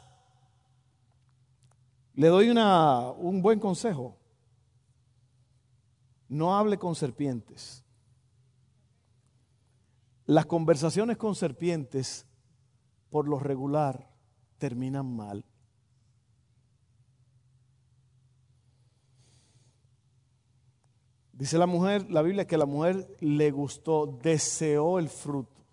Le 2.15 2.29
doy 2.29 2.49
un 2.49 3.43
buen 3.43 3.61
consejo. 3.61 4.17
No 6.29 6.57
hable 6.57 6.79
con 6.79 6.95
serpientes. 6.95 7.85
Las 10.25 10.47
conversaciones 10.47 11.19
con 11.19 11.35
serpientes, 11.35 12.27
por 13.11 13.29
lo 13.29 13.39
regular, 13.39 14.09
terminan 14.57 15.15
mal. 15.15 15.45
Dice 21.39 21.57
la 21.57 21.67
mujer, 21.67 22.11
la 22.11 22.21
Biblia, 22.21 22.47
que 22.47 22.59
la 22.59 22.67
mujer 22.67 23.07
le 23.21 23.51
gustó, 23.51 24.19
deseó 24.23 24.99
el 24.99 25.09
fruto. 25.09 25.65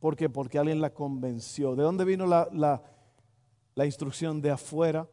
¿Por 0.00 0.16
qué? 0.16 0.28
Porque 0.28 0.58
alguien 0.58 0.80
la 0.80 0.94
convenció. 0.94 1.76
¿De 1.76 1.82
dónde 1.82 2.04
vino 2.04 2.26
la, 2.26 2.48
la, 2.52 2.82
la 3.74 3.84
instrucción? 3.86 4.40
De 4.40 4.50
afuera 4.50 5.06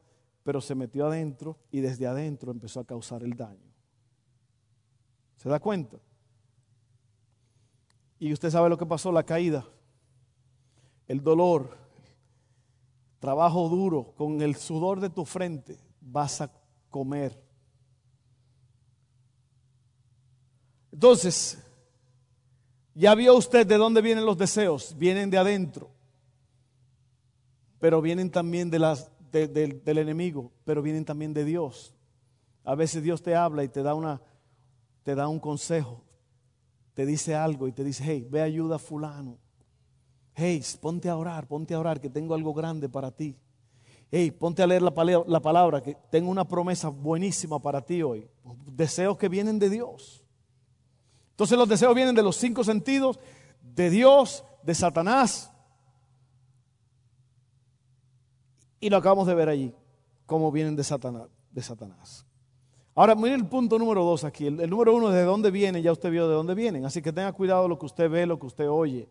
pero 0.47 0.61
se 0.61 0.75
metió 0.75 1.07
adentro 1.07 1.57
y 1.71 1.81
desde 1.81 2.07
adentro 2.07 2.53
empezó 2.53 2.79
a 2.79 2.85
causar 2.85 3.21
el 3.21 3.33
daño. 3.33 3.69
¿Se 5.35 5.49
da 5.49 5.59
cuenta? 5.59 5.97
Y 8.17 8.31
usted 8.31 8.49
sabe 8.49 8.69
lo 8.69 8.77
que 8.77 8.85
pasó, 8.85 9.11
la 9.11 9.23
caída, 9.23 9.65
el 11.05 11.21
dolor, 11.21 11.77
trabajo 13.19 13.67
duro, 13.67 14.13
con 14.15 14.41
el 14.41 14.55
sudor 14.55 15.01
de 15.01 15.09
tu 15.09 15.25
frente 15.25 15.77
vas 15.99 16.39
a 16.39 16.49
comer. 16.89 17.37
Entonces, 20.91 21.57
ya 22.93 23.13
vio 23.15 23.35
usted 23.35 23.67
de 23.67 23.77
dónde 23.77 24.01
vienen 24.01 24.25
los 24.25 24.37
deseos, 24.37 24.95
vienen 24.97 25.29
de 25.29 25.37
adentro, 25.37 25.91
pero 27.79 28.01
vienen 28.01 28.31
también 28.31 28.69
de 28.69 28.79
las 28.79 29.11
del 29.31 29.97
enemigo, 29.97 30.51
pero 30.63 30.81
vienen 30.81 31.05
también 31.05 31.33
de 31.33 31.45
Dios. 31.45 31.93
A 32.63 32.75
veces 32.75 33.03
Dios 33.03 33.21
te 33.21 33.35
habla 33.35 33.63
y 33.63 33.69
te 33.69 33.83
da, 33.83 33.93
una, 33.93 34.21
te 35.03 35.15
da 35.15 35.27
un 35.27 35.39
consejo, 35.39 36.01
te 36.93 37.05
dice 37.05 37.35
algo 37.35 37.67
y 37.67 37.71
te 37.71 37.83
dice, 37.83 38.03
hey, 38.05 38.27
ve 38.29 38.41
ayuda 38.41 38.77
a 38.77 38.79
fulano. 38.79 39.37
Hey, 40.33 40.63
ponte 40.81 41.09
a 41.09 41.17
orar, 41.17 41.47
ponte 41.47 41.73
a 41.73 41.79
orar, 41.79 41.99
que 41.99 42.09
tengo 42.09 42.33
algo 42.33 42.53
grande 42.53 42.89
para 42.89 43.11
ti. 43.11 43.37
Hey, 44.09 44.31
ponte 44.31 44.63
a 44.63 44.67
leer 44.67 44.81
la, 44.81 44.93
la 45.27 45.39
palabra, 45.39 45.81
que 45.81 45.95
tengo 46.09 46.31
una 46.31 46.47
promesa 46.47 46.89
buenísima 46.89 47.59
para 47.59 47.81
ti 47.81 48.01
hoy. 48.01 48.27
Deseos 48.65 49.17
que 49.17 49.29
vienen 49.29 49.59
de 49.59 49.69
Dios. 49.69 50.23
Entonces 51.37 51.57
los 51.57 51.69
deseos 51.69 51.95
vienen 51.95 52.15
de 52.15 52.23
los 52.23 52.35
cinco 52.35 52.63
sentidos, 52.63 53.19
de 53.61 53.89
Dios, 53.89 54.43
de 54.63 54.75
Satanás 54.75 55.51
Y 58.79 58.89
lo 58.89 58.97
acabamos 58.97 59.27
de 59.27 59.35
ver 59.35 59.49
allí, 59.49 59.73
cómo 60.25 60.51
vienen 60.51 60.75
de 60.75 60.83
Satanás. 60.83 62.25
Ahora, 62.93 63.15
miren 63.15 63.41
el 63.41 63.47
punto 63.47 63.77
número 63.77 64.03
dos 64.03 64.23
aquí. 64.23 64.47
El, 64.47 64.69
número 64.69 64.95
uno, 64.95 65.09
de 65.09 65.23
dónde 65.23 65.51
vienen, 65.51 65.83
ya 65.83 65.91
usted 65.91 66.11
vio 66.11 66.27
de 66.27 66.35
dónde 66.35 66.53
vienen. 66.53 66.85
Así 66.85 67.01
que 67.01 67.13
tenga 67.13 67.31
cuidado 67.31 67.67
lo 67.67 67.77
que 67.77 67.85
usted 67.85 68.09
ve, 68.09 68.25
lo 68.25 68.39
que 68.39 68.45
usted 68.45 68.69
oye. 68.69 69.09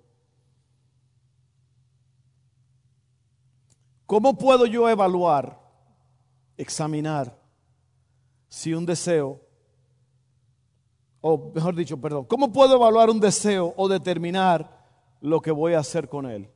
¿Cómo 4.06 4.38
puedo 4.38 4.66
yo 4.66 4.88
evaluar, 4.88 5.60
examinar 6.56 7.36
si 8.48 8.72
un 8.72 8.86
deseo, 8.86 9.40
o 11.26 11.52
mejor 11.54 11.74
dicho, 11.74 12.00
perdón, 12.00 12.24
cómo 12.24 12.52
puedo 12.52 12.76
evaluar 12.76 13.10
un 13.10 13.18
deseo 13.18 13.74
o 13.76 13.88
determinar 13.88 14.86
lo 15.20 15.40
que 15.40 15.50
voy 15.50 15.74
a 15.74 15.80
hacer 15.80 16.08
con 16.08 16.26
él? 16.26 16.48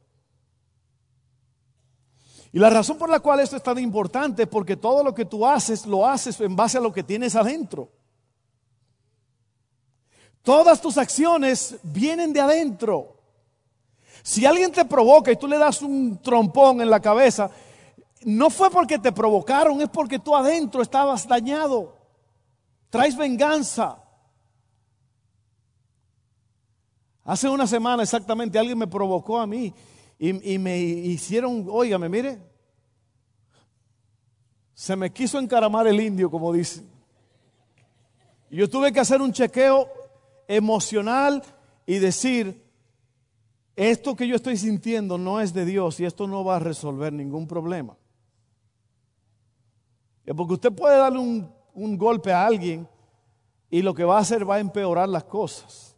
Y 2.53 2.59
la 2.59 2.71
razón 2.71 2.99
por 2.99 3.11
la 3.11 3.21
cual 3.21 3.41
esto 3.41 3.57
es 3.57 3.63
tan 3.63 3.79
importante 3.79 4.43
es 4.43 4.49
porque 4.49 4.77
todo 4.77 5.03
lo 5.05 5.15
que 5.15 5.25
tú 5.25 5.47
haces 5.47 5.87
lo 5.87 6.07
haces 6.07 6.41
en 6.41 6.55
base 6.55 6.79
a 6.79 6.81
lo 6.81 6.93
que 6.93 7.03
tienes 7.03 7.37
adentro. 7.37 7.91
Todas 10.43 10.81
tus 10.81 10.99
acciones 10.99 11.77
vienen 11.83 12.33
de 12.33 12.41
adentro. 12.41 13.17
Si 14.23 14.47
alguien 14.47 14.73
te 14.73 14.85
provoca 14.85 15.31
y 15.31 15.37
tú 15.37 15.47
le 15.47 15.59
das 15.59 15.83
un 15.83 16.19
trompón 16.23 16.81
en 16.81 16.91
la 16.91 17.01
cabeza, 17.01 17.51
no 18.25 18.51
fue 18.51 18.71
porque 18.71 18.99
te 18.99 19.13
provocaron, 19.13 19.81
es 19.81 19.89
porque 19.89 20.19
tú 20.19 20.35
adentro 20.35 20.83
estabas 20.83 21.27
dañado. 21.27 21.97
Traes 22.89 23.17
venganza. 23.17 24.00
Hace 27.25 27.49
una 27.49 27.67
semana 27.67 28.03
exactamente 28.03 28.59
alguien 28.59 28.79
me 28.79 28.87
provocó 28.87 29.39
a 29.39 29.47
mí 29.47 29.75
y, 30.19 30.59
me 30.59 30.79
hicieron, 30.79 31.67
óigame, 31.71 32.09
mire, 32.09 32.39
se 34.75 34.97
me 34.97 35.13
quiso 35.13 35.39
encaramar 35.39 35.87
el 35.87 36.01
indio, 36.01 36.31
como 36.31 36.53
dice. 36.53 36.85
Yo 38.51 38.69
tuve 38.69 38.93
que 38.93 39.01
hacer 39.01 39.23
un 39.23 39.33
chequeo 39.33 39.89
emocional 40.49 41.43
y 41.87 41.99
decir, 41.99 42.63
esto 43.77 44.15
que 44.17 44.27
yo 44.27 44.37
estoy 44.37 44.57
sintiendo 44.57 45.17
no 45.17 45.41
es 45.41 45.55
de 45.55 45.65
Dios 45.65 46.01
y 46.01 46.05
esto 46.05 46.27
no 46.27 46.45
va 46.45 46.57
a 46.57 46.61
resolver 46.61 47.13
ningún 47.13 47.47
problema. 47.47 47.97
Porque 50.37 50.55
usted 50.55 50.73
puede 50.73 50.97
darle 50.97 51.19
un, 51.19 51.51
un 51.73 51.97
golpe 51.97 52.33
a 52.33 52.47
alguien 52.47 52.87
y 53.71 53.83
lo 53.83 53.95
que 53.95 54.05
va 54.05 54.19
a 54.19 54.21
hacer 54.21 54.49
va 54.49 54.57
a 54.57 54.61
empeorar 54.61 55.09
las 55.09 55.25
cosas. 55.25 55.90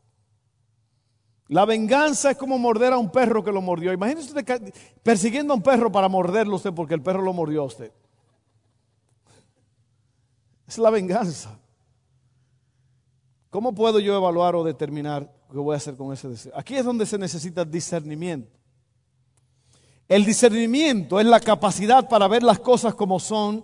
La 1.52 1.66
venganza 1.66 2.30
es 2.30 2.38
como 2.38 2.58
morder 2.58 2.94
a 2.94 2.98
un 2.98 3.10
perro 3.10 3.44
que 3.44 3.52
lo 3.52 3.60
mordió. 3.60 3.92
Imagínese 3.92 4.28
usted 4.28 4.72
persiguiendo 5.02 5.52
a 5.52 5.56
un 5.56 5.62
perro 5.62 5.92
para 5.92 6.08
morderlo 6.08 6.56
usted 6.56 6.72
porque 6.72 6.94
el 6.94 7.02
perro 7.02 7.20
lo 7.20 7.34
mordió 7.34 7.60
a 7.60 7.64
usted. 7.66 7.92
Es 10.66 10.78
la 10.78 10.88
venganza. 10.88 11.58
¿Cómo 13.50 13.74
puedo 13.74 14.00
yo 14.00 14.16
evaluar 14.16 14.56
o 14.56 14.64
determinar 14.64 15.30
qué 15.50 15.58
voy 15.58 15.74
a 15.74 15.76
hacer 15.76 15.94
con 15.94 16.10
ese 16.14 16.30
deseo? 16.30 16.52
Aquí 16.56 16.74
es 16.74 16.86
donde 16.86 17.04
se 17.04 17.18
necesita 17.18 17.66
discernimiento. 17.66 18.50
El 20.08 20.24
discernimiento 20.24 21.20
es 21.20 21.26
la 21.26 21.38
capacidad 21.38 22.08
para 22.08 22.28
ver 22.28 22.42
las 22.42 22.60
cosas 22.60 22.94
como 22.94 23.20
son 23.20 23.62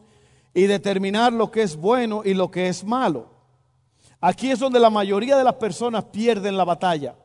y 0.53 0.65
determinar 0.65 1.33
lo 1.33 1.51
que 1.51 1.63
es 1.63 1.75
bueno 1.75 2.21
y 2.23 2.35
lo 2.35 2.51
que 2.51 2.69
es 2.69 2.85
malo. 2.85 3.31
Aquí 4.21 4.51
es 4.51 4.59
donde 4.59 4.79
la 4.79 4.91
mayoría 4.91 5.39
de 5.39 5.45
las 5.45 5.55
personas 5.55 6.05
pierden 6.05 6.55
la 6.55 6.65
batalla 6.67 7.17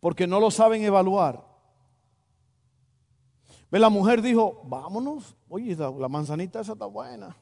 porque 0.00 0.26
no 0.26 0.40
lo 0.40 0.50
saben 0.50 0.82
evaluar. 0.82 1.44
Ve, 3.70 3.78
la 3.78 3.90
mujer 3.90 4.22
dijo, 4.22 4.62
vámonos, 4.64 5.36
oye, 5.48 5.76
la 5.76 6.08
manzanita 6.08 6.60
esa 6.60 6.72
está 6.72 6.86
buena. 6.86 7.36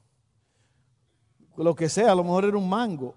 Lo 1.57 1.75
que 1.75 1.89
sea, 1.89 2.13
a 2.13 2.15
lo 2.15 2.25
mejor 2.25 2.45
era 2.45 2.59
un 2.59 2.69
mango 2.69 3.15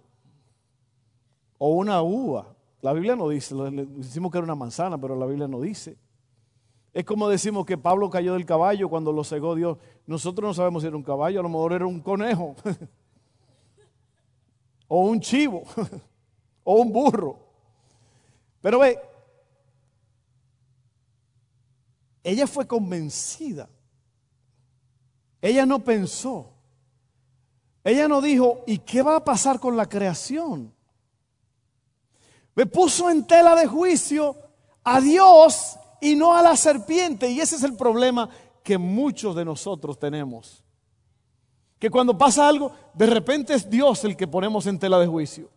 o 1.58 1.70
una 1.70 2.02
uva. 2.02 2.56
La 2.82 2.94
Biblia 2.94 3.16
no 3.16 3.28
dice, 3.30 3.56
decimos 3.56 4.32
que 4.32 4.38
era 4.38 4.46
una 4.46 4.56
manzana, 4.56 4.98
pero 4.98 5.16
la 5.16 5.26
Biblia 5.26 5.48
no 5.48 5.60
dice. 5.60 5.98
Es 6.94 7.04
como 7.04 7.30
decimos 7.30 7.66
que 7.66 7.78
Pablo 7.78 8.10
cayó 8.10 8.34
del 8.34 8.46
caballo 8.46 8.90
cuando 8.90 9.12
lo 9.12 9.24
cegó 9.24 9.56
Dios. 9.56 9.78
Nosotros 10.08 10.48
no 10.48 10.54
sabemos 10.54 10.82
si 10.82 10.88
era 10.88 10.98
un 10.98 11.04
caballo, 11.04 11.40
a 11.40 11.44
lo 11.44 11.50
mejor 11.50 11.74
era 11.74 11.86
un 11.86 12.00
conejo, 12.00 12.56
o 14.88 15.02
un 15.02 15.20
chivo, 15.20 15.64
o 16.64 16.76
un 16.76 16.92
burro. 16.92 17.38
Pero 18.62 18.80
ve, 18.80 18.98
ella 22.24 22.48
fue 22.48 22.68
convencida. 22.68 23.70
Ella 25.42 25.66
no 25.66 25.80
pensó. 25.80 26.52
Ella 27.84 28.08
no 28.08 28.22
dijo, 28.22 28.64
¿y 28.68 28.80
qué 28.80 29.02
va 29.02 29.16
a 29.16 29.24
pasar 29.24 29.60
con 29.60 29.78
la 29.78 29.88
creación? 29.88 30.74
Me 32.56 32.66
puso 32.66 33.10
en 33.10 33.26
tela 33.26 33.56
de 33.56 33.68
juicio 33.68 34.36
a 34.84 35.00
Dios 35.00 35.78
y 36.02 36.16
no 36.16 36.36
a 36.36 36.42
la 36.42 36.56
serpiente. 36.58 37.30
Y 37.30 37.40
ese 37.40 37.56
es 37.56 37.64
el 37.64 37.76
problema 37.76 38.30
que 38.64 38.78
muchos 38.78 39.36
de 39.36 39.46
nosotros 39.46 39.98
tenemos. 39.98 40.64
Que 41.80 41.90
cuando 41.90 42.18
pasa 42.18 42.48
algo, 42.48 42.74
de 42.94 43.06
repente 43.06 43.54
es 43.54 43.70
Dios 43.70 44.04
el 44.04 44.18
que 44.18 44.28
ponemos 44.28 44.68
en 44.68 44.78
tela 44.78 45.00
de 45.00 45.08
juicio. 45.08 45.50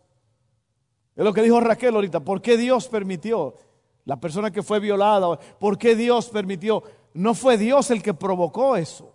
Es 1.17 1.25
lo 1.25 1.33
que 1.33 1.43
dijo 1.43 1.61
Raquel 1.61 1.95
ahorita. 1.95 2.21
¿Por 2.21 2.41
qué 2.41 2.57
Dios 2.57 2.87
permitió? 2.89 3.57
La 4.05 4.19
persona 4.19 4.51
que 4.51 4.63
fue 4.63 4.81
violada, 4.81 5.39
¿por 5.59 5.79
qué 5.79 5.95
Dios 5.95 6.29
permitió? 6.29 6.83
No 7.15 7.35
fue 7.35 7.57
Dios 7.57 7.91
el 7.91 8.03
que 8.03 8.15
provocó 8.15 8.77
eso. 8.77 9.15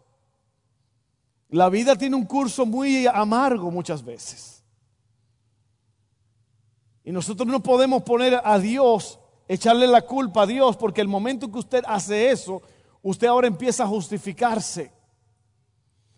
La 1.49 1.69
vida 1.69 1.95
tiene 1.95 2.15
un 2.15 2.25
curso 2.25 2.65
muy 2.65 3.07
amargo 3.07 3.71
muchas 3.71 4.03
veces. 4.03 4.63
Y 7.03 7.11
nosotros 7.11 7.47
no 7.47 7.63
podemos 7.63 8.03
poner 8.03 8.41
a 8.43 8.59
Dios, 8.59 9.19
echarle 9.47 9.87
la 9.87 10.01
culpa 10.01 10.43
a 10.43 10.45
Dios, 10.47 10.75
porque 10.75 11.01
el 11.01 11.07
momento 11.07 11.49
que 11.51 11.59
usted 11.59 11.83
hace 11.87 12.31
eso, 12.31 12.61
usted 13.01 13.27
ahora 13.27 13.47
empieza 13.47 13.83
a 13.83 13.87
justificarse 13.87 14.91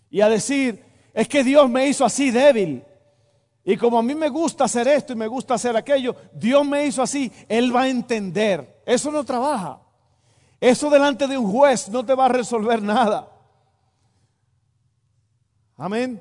y 0.10 0.22
a 0.22 0.30
decir, 0.30 0.84
es 1.14 1.28
que 1.28 1.44
Dios 1.44 1.70
me 1.70 1.88
hizo 1.88 2.04
así 2.04 2.32
débil. 2.32 2.84
Y 3.70 3.78
como 3.78 4.00
a 4.00 4.02
mí 4.02 4.16
me 4.16 4.30
gusta 4.30 4.64
hacer 4.64 4.88
esto 4.88 5.14
y 5.14 5.16
me 5.16 5.28
gusta 5.28 5.54
hacer 5.54 5.78
aquello, 5.78 6.16
Dios 6.34 6.66
me 6.66 6.88
hizo 6.88 7.04
así, 7.04 7.32
Él 7.48 7.74
va 7.76 7.84
a 7.84 7.88
entender. 7.88 8.82
Eso 8.84 9.12
no 9.12 9.24
trabaja. 9.24 9.80
Eso 10.60 10.90
delante 10.90 11.28
de 11.28 11.38
un 11.38 11.52
juez 11.52 11.88
no 11.88 12.04
te 12.04 12.16
va 12.16 12.26
a 12.26 12.30
resolver 12.30 12.82
nada. 12.82 13.32
Amén. 15.78 16.20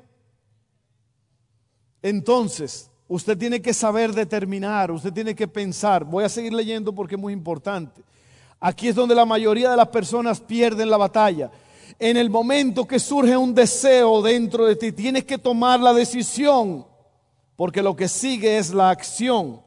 Entonces, 2.03 2.91
usted 3.07 3.35
tiene 3.35 3.59
que 3.63 3.73
saber 3.73 4.13
determinar, 4.13 4.91
usted 4.91 5.11
tiene 5.11 5.33
que 5.33 5.47
pensar. 5.47 6.03
Voy 6.03 6.25
a 6.25 6.29
seguir 6.29 6.53
leyendo 6.53 6.93
porque 6.93 7.15
es 7.15 7.21
muy 7.21 7.33
importante. 7.33 8.03
Aquí 8.59 8.89
es 8.89 8.95
donde 8.95 9.15
la 9.15 9.25
mayoría 9.25 9.71
de 9.71 9.77
las 9.77 9.87
personas 9.87 10.39
pierden 10.39 10.91
la 10.91 10.97
batalla. 10.97 11.49
En 11.97 12.15
el 12.15 12.29
momento 12.29 12.85
que 12.85 12.99
surge 12.99 13.35
un 13.35 13.55
deseo 13.55 14.21
dentro 14.21 14.67
de 14.67 14.75
ti, 14.75 14.91
tienes 14.91 15.25
que 15.25 15.39
tomar 15.39 15.79
la 15.79 15.95
decisión 15.95 16.85
porque 17.59 17.83
lo 17.83 17.93
que 17.93 18.07
sigue 18.07 18.57
es 18.57 18.73
la 18.73 18.89
acción. 18.89 19.61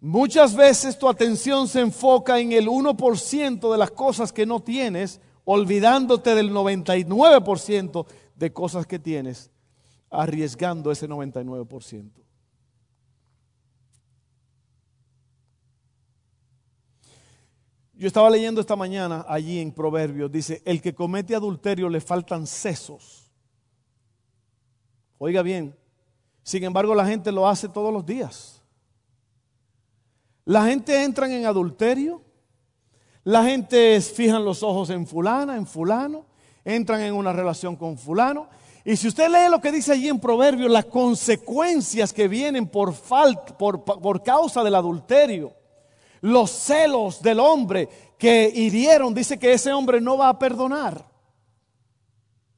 Muchas 0.00 0.56
veces 0.56 0.98
tu 0.98 1.08
atención 1.08 1.68
se 1.68 1.78
enfoca 1.78 2.40
en 2.40 2.50
el 2.50 2.66
1% 2.66 3.70
de 3.70 3.78
las 3.78 3.92
cosas 3.92 4.32
que 4.32 4.44
no 4.44 4.58
tienes, 4.58 5.20
olvidándote 5.44 6.34
del 6.34 6.50
99% 6.50 8.06
de 8.34 8.52
cosas 8.52 8.88
que 8.88 8.98
tienes, 8.98 9.52
arriesgando 10.10 10.90
ese 10.90 11.08
99%. 11.08 12.10
Yo 17.94 18.08
estaba 18.08 18.28
leyendo 18.28 18.60
esta 18.60 18.74
mañana 18.74 19.24
allí 19.28 19.60
en 19.60 19.70
Proverbios, 19.70 20.32
dice, 20.32 20.60
el 20.64 20.82
que 20.82 20.92
comete 20.92 21.36
adulterio 21.36 21.88
le 21.88 22.00
faltan 22.00 22.48
sesos. 22.48 23.30
Oiga 25.18 25.42
bien, 25.42 25.76
sin 26.42 26.64
embargo, 26.64 26.94
la 26.94 27.06
gente 27.06 27.30
lo 27.30 27.48
hace 27.48 27.68
todos 27.68 27.92
los 27.92 28.04
días. 28.04 28.62
La 30.44 30.64
gente 30.66 31.02
entra 31.04 31.32
en 31.32 31.46
adulterio. 31.46 32.22
La 33.24 33.44
gente 33.44 34.00
fijan 34.00 34.44
los 34.44 34.62
ojos 34.62 34.90
en 34.90 35.06
fulana, 35.06 35.56
en 35.56 35.66
fulano. 35.66 36.26
Entran 36.64 37.00
en 37.02 37.14
una 37.14 37.32
relación 37.32 37.76
con 37.76 37.96
fulano. 37.96 38.48
Y 38.84 38.96
si 38.96 39.06
usted 39.06 39.28
lee 39.28 39.48
lo 39.48 39.60
que 39.60 39.70
dice 39.70 39.92
allí 39.92 40.08
en 40.08 40.18
Proverbios, 40.18 40.70
las 40.70 40.86
consecuencias 40.86 42.12
que 42.12 42.26
vienen 42.26 42.66
por, 42.66 42.92
falta, 42.92 43.56
por, 43.56 43.84
por 43.84 44.22
causa 44.24 44.64
del 44.64 44.74
adulterio, 44.74 45.52
los 46.20 46.50
celos 46.50 47.22
del 47.22 47.38
hombre 47.38 47.88
que 48.18 48.50
hirieron, 48.52 49.14
dice 49.14 49.38
que 49.38 49.52
ese 49.52 49.72
hombre 49.72 50.00
no 50.00 50.16
va 50.16 50.30
a 50.30 50.38
perdonar 50.38 51.04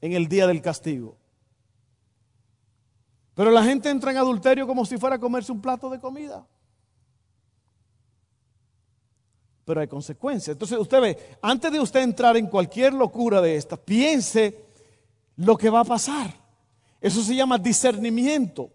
en 0.00 0.12
el 0.12 0.26
día 0.28 0.46
del 0.46 0.62
castigo. 0.62 1.18
Pero 3.34 3.50
la 3.50 3.64
gente 3.64 3.90
entra 3.90 4.12
en 4.12 4.18
adulterio 4.18 4.66
como 4.66 4.86
si 4.86 4.96
fuera 4.96 5.16
a 5.16 5.18
comerse 5.18 5.50
un 5.50 5.60
plato 5.60 5.90
de 5.90 5.98
comida. 5.98 6.46
Pero 9.64 9.80
hay 9.80 9.88
consecuencias. 9.88 10.54
Entonces 10.54 10.78
usted 10.78 11.00
ve, 11.00 11.38
antes 11.42 11.72
de 11.72 11.80
usted 11.80 12.00
entrar 12.00 12.36
en 12.36 12.46
cualquier 12.46 12.92
locura 12.92 13.40
de 13.40 13.56
esta, 13.56 13.76
piense 13.76 14.64
lo 15.36 15.56
que 15.56 15.70
va 15.70 15.80
a 15.80 15.84
pasar. 15.84 16.32
Eso 17.00 17.22
se 17.22 17.34
llama 17.34 17.58
discernimiento. 17.58 18.70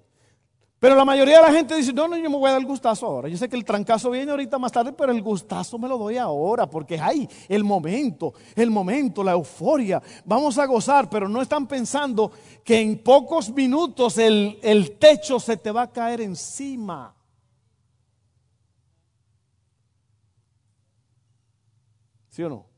Pero 0.79 0.95
la 0.95 1.03
mayoría 1.03 1.41
de 1.41 1.41
la 1.41 1.51
gente 1.51 1.75
dice, 1.75 1.91
no, 1.91 2.07
no, 2.07 2.15
yo 2.15 2.29
me 2.29 2.37
voy 2.37 2.47
a 2.47 2.53
dar 2.53 2.61
el 2.61 2.65
gustazo 2.65 3.05
ahora. 3.05 3.27
Yo 3.27 3.37
sé 3.37 3.49
que 3.49 3.57
el 3.57 3.65
trancazo 3.65 4.09
viene 4.11 4.31
ahorita 4.31 4.57
más 4.57 4.71
tarde, 4.71 4.93
pero 4.93 5.11
el 5.11 5.21
gustazo 5.21 5.77
me 5.77 5.89
lo 5.89 5.97
doy 5.97 6.17
ahora, 6.17 6.69
porque 6.69 6.97
hay 6.97 7.27
el 7.49 7.65
momento, 7.65 8.33
el 8.55 8.71
momento, 8.71 9.21
la 9.21 9.33
euforia. 9.33 10.01
Vamos 10.23 10.57
a 10.57 10.65
gozar, 10.65 11.09
pero 11.09 11.27
no 11.27 11.41
están 11.41 11.67
pensando 11.67 12.31
que 12.63 12.79
en 12.79 13.03
pocos 13.03 13.49
minutos 13.49 14.17
el, 14.17 14.57
el 14.61 14.97
techo 14.97 15.37
se 15.37 15.57
te 15.57 15.69
va 15.69 15.81
a 15.81 15.91
caer 15.91 16.21
encima. 16.21 17.13
¿Sí 22.29 22.41
o 22.41 22.47
no? 22.47 22.68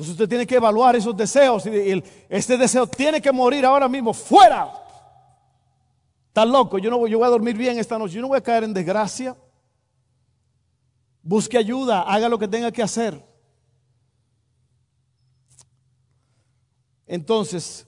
Entonces 0.00 0.12
usted 0.14 0.30
tiene 0.30 0.46
que 0.46 0.54
evaluar 0.54 0.96
esos 0.96 1.14
deseos 1.14 1.66
y 1.66 2.02
este 2.30 2.56
deseo 2.56 2.86
tiene 2.86 3.20
que 3.20 3.30
morir 3.30 3.66
ahora 3.66 3.86
mismo, 3.86 4.14
fuera. 4.14 4.72
Estás 6.28 6.48
loco, 6.48 6.78
yo 6.78 6.88
no 6.88 6.96
voy, 6.96 7.10
yo 7.10 7.18
voy 7.18 7.26
a 7.26 7.30
dormir 7.30 7.54
bien 7.54 7.78
esta 7.78 7.98
noche, 7.98 8.14
yo 8.14 8.22
no 8.22 8.28
voy 8.28 8.38
a 8.38 8.42
caer 8.42 8.64
en 8.64 8.72
desgracia. 8.72 9.36
Busque 11.22 11.58
ayuda, 11.58 12.00
haga 12.00 12.30
lo 12.30 12.38
que 12.38 12.48
tenga 12.48 12.72
que 12.72 12.82
hacer. 12.82 13.22
Entonces, 17.06 17.86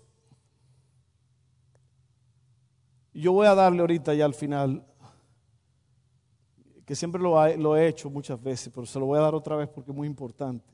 yo 3.15 3.33
voy 3.33 3.47
a 3.47 3.55
darle 3.55 3.81
ahorita 3.81 4.13
ya 4.13 4.27
al 4.27 4.35
final, 4.35 4.85
que 6.85 6.95
siempre 6.95 7.23
lo, 7.23 7.57
lo, 7.57 7.75
he 7.75 7.89
hecho 7.89 8.11
muchas 8.11 8.39
veces, 8.43 8.71
pero 8.71 8.85
se 8.85 8.99
lo 8.99 9.07
voy 9.07 9.19
a 9.19 9.23
dar 9.23 9.35
otra 9.35 9.57
vez 9.57 9.71
porque 9.71 9.93
es 9.93 9.97
muy 9.97 10.07
importante. 10.07 10.72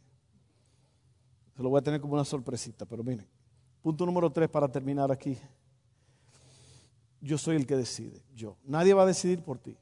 Se 1.59 1.63
lo 1.65 1.71
voy 1.71 1.81
a 1.81 1.83
tener 1.83 2.01
como 2.01 2.15
una 2.15 2.25
sorpresita, 2.25 2.87
pero 2.87 3.03
miren, 3.03 3.27
punto 3.83 4.07
número 4.07 4.31
tres 4.31 4.49
para 4.49 4.71
terminar 4.71 5.11
aquí. 5.11 5.37
Yo 7.21 7.37
soy 7.37 7.57
el 7.57 7.67
que 7.67 7.75
decide, 7.75 8.23
yo. 8.33 8.57
Nadie 8.63 8.95
va 8.95 9.03
a 9.03 9.07
decidir 9.07 9.43
por 9.43 9.59
ti. 9.59 9.77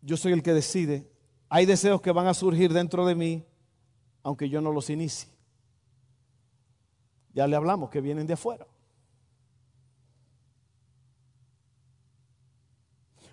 Yo 0.00 0.16
soy 0.16 0.34
el 0.34 0.40
que 0.40 0.52
decide. 0.52 1.10
Hay 1.48 1.66
deseos 1.66 2.00
que 2.00 2.12
van 2.12 2.28
a 2.28 2.32
surgir 2.32 2.72
dentro 2.72 3.04
de 3.06 3.16
mí, 3.16 3.44
aunque 4.22 4.48
yo 4.48 4.60
no 4.60 4.70
los 4.70 4.88
inicie. 4.88 5.28
Ya 7.34 7.48
le 7.48 7.56
hablamos 7.56 7.90
que 7.90 8.00
vienen 8.00 8.28
de 8.28 8.34
afuera. 8.34 8.64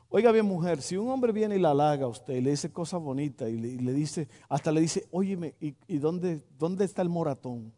Oiga 0.09 0.31
bien, 0.31 0.45
mujer, 0.45 0.81
si 0.81 0.95
un 0.97 1.09
hombre 1.09 1.31
viene 1.31 1.55
y 1.55 1.59
la 1.59 1.71
halaga 1.71 2.05
a 2.05 2.09
usted 2.09 2.35
y 2.35 2.41
le 2.41 2.51
dice 2.51 2.71
cosas 2.71 3.01
bonitas 3.01 3.49
y 3.49 3.57
le, 3.57 3.93
dice, 3.93 4.27
hasta 4.47 4.71
le 4.71 4.81
dice, 4.81 5.07
óyeme, 5.11 5.55
¿y, 5.59 5.97
dónde, 5.97 6.41
dónde 6.57 6.85
está 6.85 7.01
el 7.01 7.09
moratón? 7.09 7.73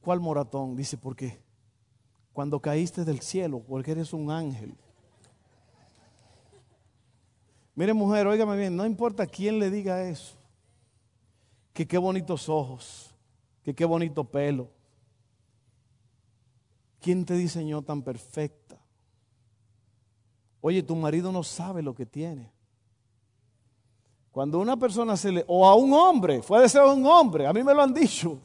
¿Cuál 0.00 0.20
moratón? 0.20 0.74
Dice, 0.76 0.96
porque 0.98 1.40
cuando 2.32 2.60
caíste 2.60 3.04
del 3.04 3.20
cielo, 3.20 3.60
porque 3.60 3.92
eres 3.92 4.12
un 4.12 4.30
ángel. 4.30 4.74
Mire, 7.74 7.94
mujer, 7.94 8.26
óigame 8.26 8.56
bien, 8.56 8.76
no 8.76 8.84
importa 8.84 9.26
quién 9.26 9.58
le 9.58 9.70
diga 9.70 10.06
eso, 10.08 10.36
que 11.72 11.86
qué 11.86 11.96
bonitos 11.96 12.48
ojos, 12.48 13.14
que 13.62 13.74
qué 13.74 13.84
bonito 13.84 14.24
pelo. 14.24 14.68
¿Quién 17.00 17.24
te 17.24 17.34
diseñó 17.34 17.82
tan 17.82 18.02
perfecta? 18.02 18.61
Oye, 20.62 20.82
tu 20.82 20.94
marido 20.94 21.32
no 21.32 21.42
sabe 21.42 21.82
lo 21.82 21.92
que 21.92 22.06
tiene. 22.06 22.50
Cuando 24.30 24.60
una 24.60 24.76
persona 24.76 25.16
se 25.16 25.32
le, 25.32 25.44
o 25.48 25.68
a 25.68 25.74
un 25.74 25.92
hombre, 25.92 26.40
puede 26.40 26.68
ser 26.68 26.82
un 26.82 27.04
hombre, 27.04 27.46
a 27.46 27.52
mí 27.52 27.62
me 27.62 27.74
lo 27.74 27.82
han 27.82 27.92
dicho. 27.92 28.38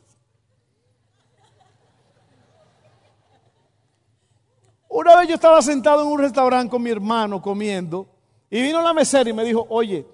Una 4.89 5.15
vez 5.15 5.29
yo 5.29 5.35
estaba 5.35 5.61
sentado 5.61 6.01
en 6.01 6.07
un 6.07 6.19
restaurante 6.19 6.71
con 6.71 6.81
mi 6.81 6.89
hermano 6.89 7.39
comiendo 7.39 8.09
y 8.49 8.63
vino 8.63 8.81
la 8.81 8.93
mesera 8.93 9.29
y 9.29 9.33
me 9.33 9.43
dijo, 9.43 9.67
oye, 9.69 10.05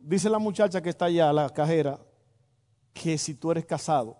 dice 0.00 0.28
la 0.28 0.40
muchacha 0.40 0.82
que 0.82 0.90
está 0.90 1.04
allá, 1.04 1.32
la 1.32 1.48
cajera, 1.48 2.00
que 2.92 3.16
si 3.16 3.34
tú 3.34 3.52
eres 3.52 3.64
casado. 3.64 4.16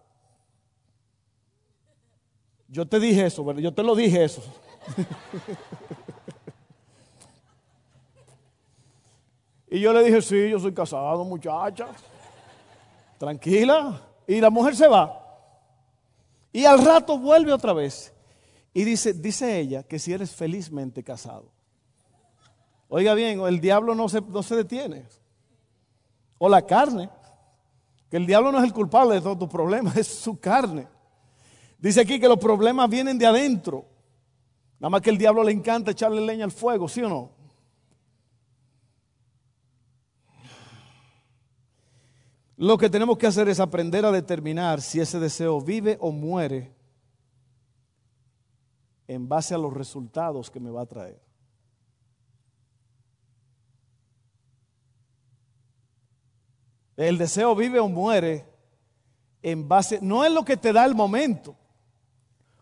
Yo 2.68 2.87
te 2.87 3.00
dije 3.00 3.26
eso. 3.26 3.52
Yo 3.55 3.74
te 3.74 3.83
lo 3.83 3.96
dije 3.96 4.24
eso. 4.24 4.42
y 9.72 9.80
yo 9.80 9.90
le 9.94 10.04
dije, 10.04 10.20
sí, 10.20 10.50
yo 10.50 10.61
soy 10.61 10.74
casado, 10.74 11.24
muchacha. 11.24 11.87
Tranquila. 13.16 14.02
Y 14.26 14.38
la 14.38 14.50
mujer 14.50 14.76
se 14.76 14.87
va. 14.87 15.18
Y 16.52 16.66
al 16.66 16.85
rato 16.85 17.16
vuelve 17.16 17.54
otra 17.54 17.72
vez. 17.72 18.12
Y 18.74 18.85
dice, 18.85 19.14
dice 19.14 19.58
ella 19.58 19.82
que 19.82 19.98
si 19.98 20.12
eres 20.12 20.30
felizmente 20.35 21.02
casado. 21.02 21.50
Oiga 22.88 23.14
bien, 23.14 23.40
el 23.40 23.62
diablo 23.62 23.94
no 23.94 24.11
se, 24.11 24.20
no 24.20 24.42
se 24.42 24.56
detiene. 24.56 25.06
O 26.37 26.50
la 26.50 26.66
carne. 26.66 27.08
Que 28.11 28.18
el 28.18 28.26
diablo 28.26 28.52
no 28.52 28.58
es 28.58 28.64
el 28.64 28.74
culpable 28.74 29.14
de 29.14 29.22
todos 29.22 29.38
tus 29.38 29.48
problemas, 29.48 29.96
es 29.96 30.06
su 30.06 30.38
carne. 30.38 30.87
Dice 31.78 32.02
aquí 32.02 32.20
que 32.20 32.28
los 32.28 32.38
problemas 32.38 32.90
vienen 32.90 33.16
de 33.16 33.24
adentro. 33.24 33.87
Nada 34.78 34.90
más 34.90 35.00
que 35.00 35.08
el 35.08 35.16
diablo 35.16 35.42
le 35.42 35.52
encanta 35.52 35.92
echarle 35.92 36.20
leña 36.20 36.44
al 36.44 36.52
fuego, 36.52 36.90
¿sí 36.90 37.00
o 37.00 37.08
no? 37.08 37.41
Lo 42.56 42.78
que 42.78 42.90
tenemos 42.90 43.18
que 43.18 43.26
hacer 43.26 43.48
es 43.48 43.60
aprender 43.60 44.04
a 44.04 44.12
determinar 44.12 44.80
si 44.80 45.00
ese 45.00 45.18
deseo 45.18 45.60
vive 45.60 45.96
o 46.00 46.12
muere 46.12 46.74
en 49.08 49.28
base 49.28 49.54
a 49.54 49.58
los 49.58 49.72
resultados 49.72 50.50
que 50.50 50.60
me 50.60 50.70
va 50.70 50.82
a 50.82 50.86
traer. 50.86 51.20
El 56.96 57.18
deseo 57.18 57.54
vive 57.54 57.80
o 57.80 57.88
muere 57.88 58.46
en 59.42 59.66
base, 59.66 59.98
no 60.02 60.24
es 60.24 60.32
lo 60.32 60.44
que 60.44 60.56
te 60.56 60.72
da 60.72 60.84
el 60.84 60.94
momento, 60.94 61.56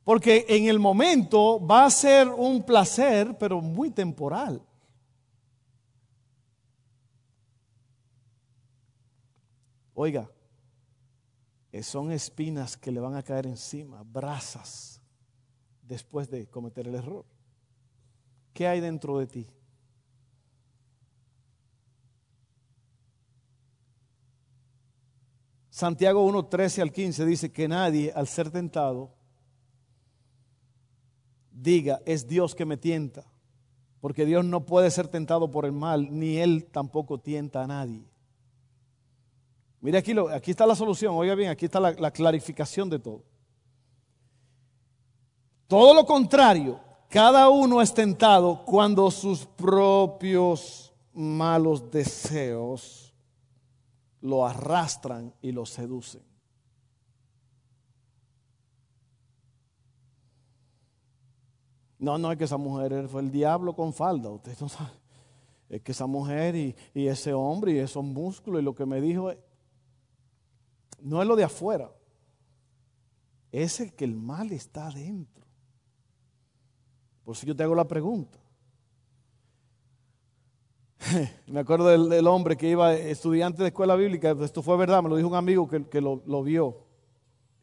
porque 0.05 0.47
en 0.49 0.67
el 0.67 0.79
momento 0.79 1.65
va 1.65 1.85
a 1.85 1.91
ser 1.91 2.29
un 2.29 2.63
placer, 2.63 3.37
pero 3.39 3.61
muy 3.61 3.91
temporal. 3.91 4.63
Oiga, 10.03 10.31
son 11.83 12.11
espinas 12.11 12.75
que 12.75 12.91
le 12.91 13.01
van 13.01 13.17
a 13.17 13.23
caer 13.23 13.47
encima, 13.47 14.03
brasas, 14.03 14.99
después 15.83 16.31
de 16.31 16.47
cometer 16.47 16.89
el 16.89 16.95
error. 16.95 17.27
¿Qué 18.55 18.67
hay 18.67 18.81
dentro 18.81 19.19
de 19.19 19.27
ti? 19.27 19.47
Santiago 25.69 26.25
1, 26.25 26.47
13 26.47 26.81
al 26.81 26.93
15 26.93 27.27
dice 27.27 27.53
que 27.53 27.69
nadie 27.69 28.11
al 28.11 28.27
ser 28.27 28.51
tentado 28.51 29.13
diga, 31.53 32.01
es 32.07 32.27
Dios 32.27 32.55
que 32.55 32.65
me 32.65 32.79
tienta, 32.79 33.27
porque 34.01 34.25
Dios 34.25 34.47
no 34.47 34.65
puede 34.65 34.91
ser 34.91 35.09
tentado 35.09 35.51
por 35.51 35.67
el 35.67 35.73
mal, 35.73 36.09
ni 36.11 36.39
Él 36.39 36.71
tampoco 36.73 37.21
tienta 37.21 37.63
a 37.63 37.67
nadie. 37.67 38.10
Mire 39.81 39.99
aquí, 39.99 40.13
lo, 40.13 40.29
aquí 40.29 40.51
está 40.51 40.67
la 40.67 40.75
solución, 40.75 41.15
oiga 41.17 41.35
bien, 41.35 41.51
aquí 41.51 41.65
está 41.65 41.81
la, 41.81 41.93
la 41.93 42.11
clarificación 42.11 42.91
de 42.91 42.99
todo. 42.99 43.23
Todo 45.67 45.95
lo 45.95 46.05
contrario, 46.05 46.81
cada 47.09 47.49
uno 47.49 47.81
es 47.81 47.95
tentado 47.95 48.65
cuando 48.65 49.11
sus 49.11 49.47
propios 49.47 50.93
malos 51.13 51.91
deseos 51.91 53.15
lo 54.21 54.47
arrastran 54.47 55.33
y 55.41 55.53
lo 55.53 55.65
seducen. 55.65 56.23
No, 62.01 62.17
no 62.17 62.33
es 62.33 62.39
que 62.39 62.45
esa 62.45 62.57
mujer 62.57 63.09
fue 63.09 63.21
el 63.21 63.31
diablo 63.31 63.75
con 63.75 63.93
falda. 63.93 64.31
Usted 64.31 64.59
no 64.59 64.69
sabe. 64.69 64.99
Es 65.69 65.83
que 65.83 65.93
esa 65.93 66.07
mujer 66.07 66.57
y, 66.57 66.75
ese 66.95 67.35
hombre 67.35 67.73
y 67.73 67.79
esos 67.79 68.03
músculos 68.03 68.63
y 68.63 68.65
lo 68.65 68.75
que 68.75 68.87
me 68.87 69.01
dijo 69.01 69.31
no 71.03 71.21
es 71.21 71.29
lo 71.29 71.37
de 71.37 71.45
afuera. 71.45 71.91
Es 73.53 73.81
el 73.81 73.93
que 73.95 74.05
el 74.05 74.15
mal 74.15 74.53
está 74.53 74.87
adentro. 74.87 75.45
Por 77.25 77.37
eso 77.37 77.47
yo 77.47 77.57
te 77.57 77.63
hago 77.63 77.75
la 77.75 77.87
pregunta. 77.87 78.39
me 81.47 81.61
acuerdo 81.61 81.87
del, 81.87 82.27
hombre 82.27 82.57
que 82.57 82.69
iba 82.69 82.95
estudiante 82.95 83.63
de 83.63 83.69
escuela 83.69 83.97
bíblica. 83.97 84.37
Esto 84.43 84.63
fue 84.63 84.77
verdad, 84.77 85.03
me 85.03 85.09
lo 85.09 85.17
dijo 85.17 85.29
un 85.29 85.35
amigo 85.35 85.69
que, 85.69 85.85
que 85.89 86.01
lo, 86.01 86.23
lo 86.27 86.43
vio 86.43 86.91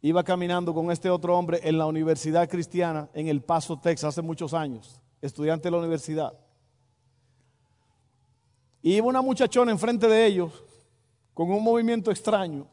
iba 0.01 0.23
caminando 0.23 0.73
con 0.73 0.91
este 0.91 1.09
otro 1.09 1.37
hombre 1.37 1.59
en 1.63 1.77
la 1.77 1.85
Universidad 1.85 2.49
Cristiana 2.49 3.09
en 3.13 3.27
El 3.27 3.41
Paso, 3.41 3.77
Texas, 3.79 4.09
hace 4.09 4.21
muchos 4.21 4.53
años, 4.53 5.01
estudiante 5.21 5.67
de 5.67 5.71
la 5.71 5.79
universidad. 5.79 6.33
Y 8.81 8.93
iba 8.95 9.07
una 9.07 9.21
muchachona 9.21 9.71
enfrente 9.71 10.07
de 10.07 10.25
ellos 10.25 10.63
con 11.33 11.51
un 11.51 11.63
movimiento 11.63 12.11
extraño. 12.11 12.67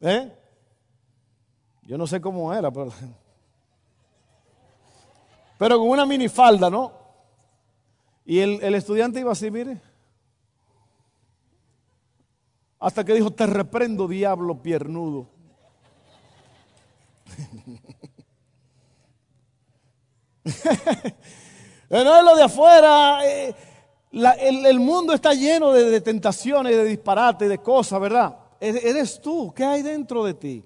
¿Eh? 0.00 0.32
Yo 1.82 1.98
no 1.98 2.06
sé 2.06 2.20
cómo 2.20 2.52
era, 2.52 2.70
pero, 2.70 2.92
pero 5.58 5.78
con 5.78 5.88
una 5.88 6.06
minifalda, 6.06 6.70
¿no? 6.70 6.92
Y 8.24 8.40
el, 8.40 8.62
el 8.62 8.74
estudiante 8.74 9.20
iba 9.20 9.32
así, 9.32 9.50
mire. 9.50 9.80
Hasta 12.78 13.04
que 13.04 13.14
dijo, 13.14 13.30
te 13.32 13.46
reprendo, 13.46 14.06
diablo 14.06 14.62
piernudo. 14.62 15.30
no 21.90 22.16
es 22.18 22.24
lo 22.24 22.36
de 22.36 22.42
afuera. 22.42 23.26
Eh, 23.26 23.54
el, 24.12 24.80
mundo 24.80 25.12
está 25.12 25.34
lleno 25.34 25.72
de, 25.72 26.00
tentaciones, 26.00 26.76
de 26.76 26.84
disparates, 26.84 27.48
de 27.48 27.58
cosas, 27.58 28.00
¿verdad? 28.00 28.37
Eres 28.60 29.20
tú. 29.20 29.52
¿Qué 29.54 29.64
hay 29.64 29.82
dentro 29.82 30.24
de 30.24 30.34
ti? 30.34 30.64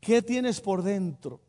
¿Qué 0.00 0.22
tienes 0.22 0.60
por 0.60 0.82
dentro? 0.82 1.40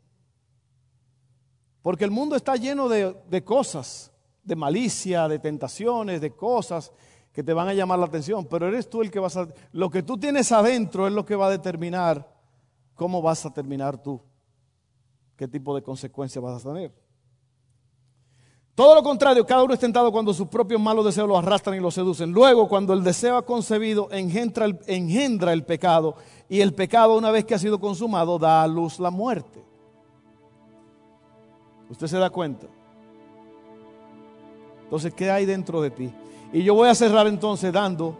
Porque 1.82 2.04
el 2.04 2.10
mundo 2.10 2.36
está 2.36 2.56
lleno 2.56 2.88
de, 2.88 3.16
de 3.28 3.44
cosas, 3.44 4.12
de 4.42 4.56
malicia, 4.56 5.28
de 5.28 5.38
tentaciones, 5.38 6.20
de 6.20 6.30
cosas 6.30 6.92
que 7.32 7.42
te 7.42 7.52
van 7.52 7.68
a 7.68 7.74
llamar 7.74 7.98
la 7.98 8.06
atención, 8.06 8.46
pero 8.46 8.68
eres 8.68 8.88
tú 8.88 9.02
el 9.02 9.10
que 9.10 9.18
vas 9.18 9.36
a... 9.36 9.48
Lo 9.72 9.90
que 9.90 10.04
tú 10.04 10.16
tienes 10.16 10.52
adentro 10.52 11.06
es 11.08 11.12
lo 11.12 11.26
que 11.26 11.34
va 11.34 11.48
a 11.48 11.50
determinar 11.50 12.32
cómo 12.94 13.20
vas 13.20 13.44
a 13.44 13.52
terminar 13.52 14.00
tú, 14.00 14.20
qué 15.36 15.48
tipo 15.48 15.74
de 15.74 15.82
consecuencias 15.82 16.42
vas 16.42 16.64
a 16.64 16.72
tener. 16.72 17.03
Todo 18.74 18.96
lo 18.96 19.04
contrario, 19.04 19.46
cada 19.46 19.62
uno 19.62 19.72
es 19.72 19.78
tentado 19.78 20.10
cuando 20.10 20.34
sus 20.34 20.48
propios 20.48 20.80
malos 20.80 21.04
deseos 21.04 21.28
lo 21.28 21.38
arrastran 21.38 21.76
y 21.76 21.80
lo 21.80 21.92
seducen. 21.92 22.32
Luego, 22.32 22.68
cuando 22.68 22.92
el 22.92 23.04
deseo 23.04 23.36
ha 23.36 23.46
concebido, 23.46 24.08
engendra 24.10 24.64
el, 24.64 24.80
engendra 24.86 25.52
el 25.52 25.64
pecado 25.64 26.16
y 26.48 26.60
el 26.60 26.74
pecado, 26.74 27.16
una 27.16 27.30
vez 27.30 27.44
que 27.44 27.54
ha 27.54 27.58
sido 27.58 27.78
consumado, 27.78 28.36
da 28.36 28.64
a 28.64 28.66
luz 28.66 28.98
la 28.98 29.10
muerte. 29.10 29.64
¿Usted 31.88 32.08
se 32.08 32.18
da 32.18 32.30
cuenta? 32.30 32.66
Entonces, 34.82 35.14
¿qué 35.14 35.30
hay 35.30 35.46
dentro 35.46 35.80
de 35.80 35.90
ti? 35.90 36.12
Y 36.52 36.64
yo 36.64 36.74
voy 36.74 36.88
a 36.88 36.94
cerrar 36.96 37.28
entonces 37.28 37.72
dando 37.72 38.16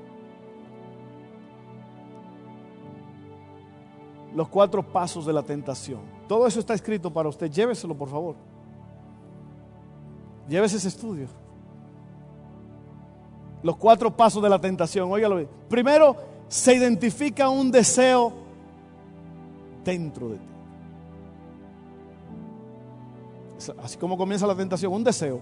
los 4.35 4.49
cuatro 4.49 4.85
pasos 4.85 5.27
de 5.27 5.33
la 5.33 5.43
tentación. 5.43 6.01
Todo 6.29 6.47
eso 6.47 6.61
está 6.61 6.75
escrito 6.75 7.13
para 7.13 7.29
usted. 7.29 7.51
Lléveselo, 7.51 7.97
por 7.97 8.09
favor. 8.09 8.54
Llévese 10.49 10.77
ese 10.77 10.89
estudio. 10.89 11.29
Los 13.63 13.77
cuatro 13.77 14.15
pasos 14.15 14.43
de 14.43 14.49
la 14.49 14.61
tentación. 14.61 15.11
Óigalo 15.11 15.37
bien. 15.37 15.49
Primero, 15.69 16.17
se 16.49 16.75
identifica 16.75 17.49
un 17.49 17.71
deseo 17.71 18.33
dentro 19.85 20.31
de 20.31 20.37
ti. 20.37 20.45
Así 23.83 23.97
como 23.97 24.17
comienza 24.17 24.47
la 24.47 24.55
tentación, 24.55 24.93
un 24.93 25.05
deseo. 25.05 25.41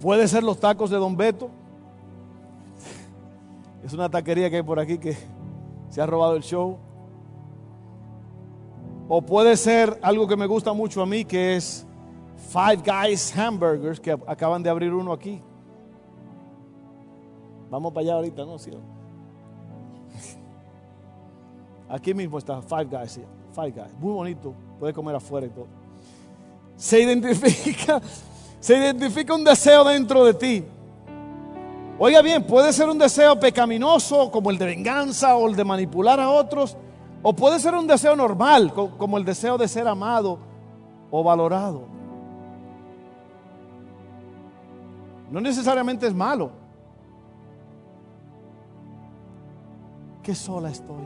Puede 0.00 0.26
ser 0.26 0.42
los 0.42 0.58
tacos 0.58 0.90
de 0.90 0.96
Don 0.96 1.16
Beto. 1.16 1.50
Es 3.84 3.92
una 3.92 4.08
taquería 4.08 4.48
que 4.48 4.56
hay 4.56 4.62
por 4.62 4.78
aquí 4.78 4.96
que 4.96 5.16
se 5.90 6.00
ha 6.00 6.06
robado 6.06 6.36
el 6.36 6.42
show. 6.42 6.78
O 9.08 9.20
puede 9.20 9.56
ser 9.56 9.98
algo 10.02 10.26
que 10.26 10.36
me 10.36 10.46
gusta 10.46 10.72
mucho 10.72 11.02
a 11.02 11.06
mí, 11.06 11.24
que 11.24 11.56
es 11.56 11.86
Five 12.50 12.82
Guys 12.84 13.36
Hamburgers, 13.36 14.00
que 14.00 14.12
acaban 14.26 14.62
de 14.62 14.70
abrir 14.70 14.92
uno 14.92 15.12
aquí. 15.12 15.42
Vamos 17.70 17.92
para 17.92 18.04
allá 18.04 18.14
ahorita, 18.14 18.44
¿no? 18.44 18.56
Aquí 21.88 22.14
mismo 22.14 22.38
está 22.38 22.60
Five 22.62 22.84
Guys, 22.84 23.20
Five 23.54 23.70
Guys. 23.70 23.94
Muy 23.98 24.12
bonito, 24.12 24.54
puede 24.78 24.92
comer 24.92 25.14
afuera 25.14 25.46
y 25.46 25.50
todo. 25.50 25.66
Se 26.76 27.00
identifica 27.00 28.00
se 28.62 28.78
identifica 28.78 29.34
un 29.34 29.42
deseo 29.42 29.82
dentro 29.82 30.24
de 30.24 30.34
ti. 30.34 30.64
Oiga 31.98 32.22
bien, 32.22 32.44
puede 32.44 32.72
ser 32.72 32.88
un 32.88 32.96
deseo 32.96 33.38
pecaminoso 33.40 34.30
como 34.30 34.52
el 34.52 34.58
de 34.58 34.66
venganza 34.66 35.34
o 35.34 35.48
el 35.48 35.56
de 35.56 35.64
manipular 35.64 36.20
a 36.20 36.30
otros, 36.30 36.76
o 37.22 37.32
puede 37.32 37.58
ser 37.58 37.74
un 37.74 37.88
deseo 37.88 38.14
normal 38.14 38.72
como 38.72 39.18
el 39.18 39.24
deseo 39.24 39.58
de 39.58 39.66
ser 39.66 39.88
amado 39.88 40.38
o 41.10 41.24
valorado. 41.24 41.91
No 45.32 45.40
necesariamente 45.40 46.06
es 46.06 46.14
malo. 46.14 46.52
Qué 50.22 50.34
sola 50.34 50.70
estoy. 50.70 51.04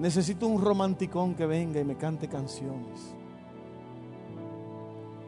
Necesito 0.00 0.48
un 0.48 0.60
romanticón 0.60 1.36
que 1.36 1.46
venga 1.46 1.80
y 1.80 1.84
me 1.84 1.96
cante 1.96 2.28
canciones. 2.28 3.14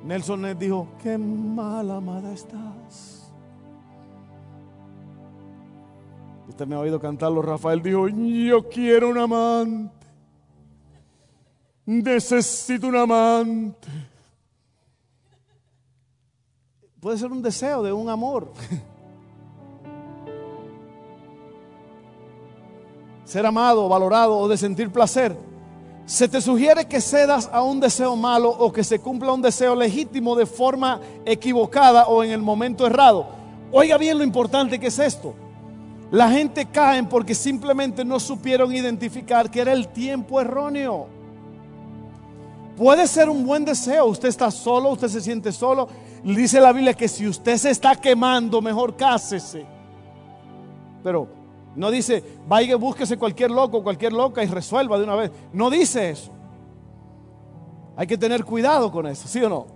Nelson 0.04 0.42
les 0.42 0.58
dijo, 0.58 0.88
qué 1.00 1.16
mal 1.16 1.92
amada 1.92 2.32
estás. 2.32 3.32
Usted 6.48 6.66
me 6.66 6.74
ha 6.74 6.80
oído 6.80 6.98
cantarlo, 6.98 7.40
Rafael 7.40 7.80
dijo, 7.80 8.08
yo 8.08 8.68
quiero 8.68 9.10
un 9.10 9.18
amante. 9.18 10.06
Necesito 11.86 12.88
un 12.88 12.96
amante. 12.96 13.88
Puede 17.08 17.20
ser 17.20 17.32
un 17.32 17.40
deseo 17.40 17.82
de 17.82 17.90
un 17.90 18.10
amor. 18.10 18.52
Ser 23.24 23.46
amado, 23.46 23.88
valorado 23.88 24.36
o 24.36 24.46
de 24.46 24.58
sentir 24.58 24.92
placer 24.92 25.34
se 26.04 26.28
te 26.28 26.42
sugiere 26.42 26.84
que 26.84 27.00
cedas 27.00 27.48
a 27.50 27.62
un 27.62 27.80
deseo 27.80 28.14
malo 28.14 28.50
o 28.50 28.70
que 28.70 28.84
se 28.84 28.98
cumpla 28.98 29.32
un 29.32 29.40
deseo 29.40 29.74
legítimo 29.74 30.36
de 30.36 30.44
forma 30.44 31.00
equivocada 31.24 32.08
o 32.08 32.22
en 32.22 32.30
el 32.30 32.42
momento 32.42 32.86
errado. 32.86 33.26
Oiga 33.72 33.96
bien 33.96 34.18
lo 34.18 34.24
importante 34.24 34.78
que 34.78 34.88
es 34.88 34.98
esto. 34.98 35.32
La 36.10 36.30
gente 36.30 36.66
cae 36.66 37.02
porque 37.04 37.34
simplemente 37.34 38.04
no 38.04 38.20
supieron 38.20 38.70
identificar 38.74 39.50
que 39.50 39.62
era 39.62 39.72
el 39.72 39.88
tiempo 39.88 40.42
erróneo. 40.42 41.17
Puede 42.78 43.08
ser 43.08 43.28
un 43.28 43.44
buen 43.44 43.64
deseo, 43.64 44.06
usted 44.06 44.28
está 44.28 44.52
solo, 44.52 44.90
usted 44.90 45.08
se 45.08 45.20
siente 45.20 45.50
solo. 45.50 45.88
Dice 46.22 46.60
la 46.60 46.72
Biblia 46.72 46.94
que 46.94 47.08
si 47.08 47.26
usted 47.26 47.56
se 47.56 47.70
está 47.70 47.96
quemando, 47.96 48.62
mejor 48.62 48.94
cásese. 48.94 49.66
Pero 51.02 51.26
no 51.74 51.90
dice, 51.90 52.22
vaya 52.46 52.76
búsquese 52.76 53.16
cualquier 53.16 53.50
loco, 53.50 53.82
cualquier 53.82 54.12
loca 54.12 54.44
y 54.44 54.46
resuelva 54.46 54.96
de 54.96 55.02
una 55.02 55.16
vez. 55.16 55.32
No 55.52 55.70
dice 55.70 56.10
eso. 56.10 56.30
Hay 57.96 58.06
que 58.06 58.16
tener 58.16 58.44
cuidado 58.44 58.92
con 58.92 59.08
eso, 59.08 59.26
¿sí 59.26 59.42
o 59.42 59.48
no? 59.48 59.66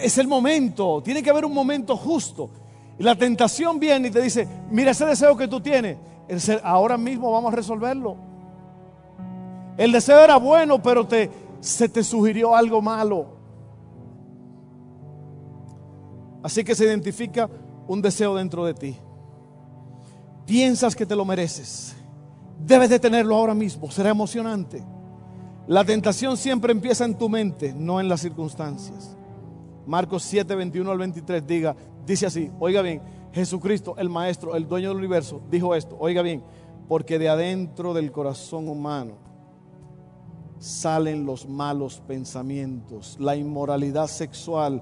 Es 0.00 0.18
el 0.18 0.28
momento, 0.28 1.02
tiene 1.02 1.20
que 1.20 1.30
haber 1.30 1.44
un 1.44 1.52
momento 1.52 1.96
justo. 1.96 2.48
Y 2.96 3.02
la 3.02 3.16
tentación 3.16 3.80
viene 3.80 4.06
y 4.06 4.10
te 4.12 4.22
dice, 4.22 4.46
mira 4.70 4.92
ese 4.92 5.04
deseo 5.04 5.36
que 5.36 5.48
tú 5.48 5.60
tienes, 5.60 5.96
ahora 6.62 6.96
mismo 6.96 7.32
vamos 7.32 7.52
a 7.52 7.56
resolverlo. 7.56 8.31
El 9.82 9.92
deseo 9.92 10.20
era 10.20 10.36
bueno, 10.36 10.82
pero 10.82 11.06
te, 11.06 11.30
se 11.60 11.88
te 11.88 12.04
sugirió 12.04 12.54
algo 12.54 12.80
malo. 12.80 13.26
Así 16.42 16.64
que 16.64 16.74
se 16.74 16.84
identifica 16.84 17.48
un 17.86 18.00
deseo 18.02 18.34
dentro 18.36 18.64
de 18.64 18.74
ti 18.74 18.96
piensas 20.46 20.94
que 20.94 21.06
te 21.06 21.16
lo 21.16 21.24
mereces. 21.24 21.96
Debes 22.58 22.90
de 22.90 22.98
tenerlo 22.98 23.34
ahora 23.34 23.54
mismo, 23.54 23.90
será 23.90 24.10
emocionante. 24.10 24.84
La 25.66 25.84
tentación 25.84 26.36
siempre 26.36 26.72
empieza 26.72 27.04
en 27.04 27.16
tu 27.16 27.28
mente, 27.28 27.72
no 27.72 28.00
en 28.00 28.08
las 28.08 28.20
circunstancias. 28.20 29.16
Marcos 29.86 30.22
7, 30.24 30.54
21 30.54 30.90
al 30.90 30.98
23 30.98 31.46
diga, 31.46 31.76
dice 32.06 32.26
así, 32.26 32.50
oiga 32.60 32.82
bien, 32.82 33.00
Jesucristo, 33.32 33.94
el 33.96 34.10
Maestro, 34.10 34.54
el 34.54 34.68
dueño 34.68 34.90
del 34.90 34.98
universo, 34.98 35.42
dijo 35.50 35.74
esto, 35.74 35.96
oiga 35.98 36.22
bien, 36.22 36.44
porque 36.88 37.18
de 37.18 37.28
adentro 37.28 37.94
del 37.94 38.12
corazón 38.12 38.68
humano 38.68 39.31
salen 40.62 41.26
los 41.26 41.48
malos 41.48 42.00
pensamientos, 42.06 43.16
la 43.18 43.34
inmoralidad 43.34 44.06
sexual, 44.06 44.80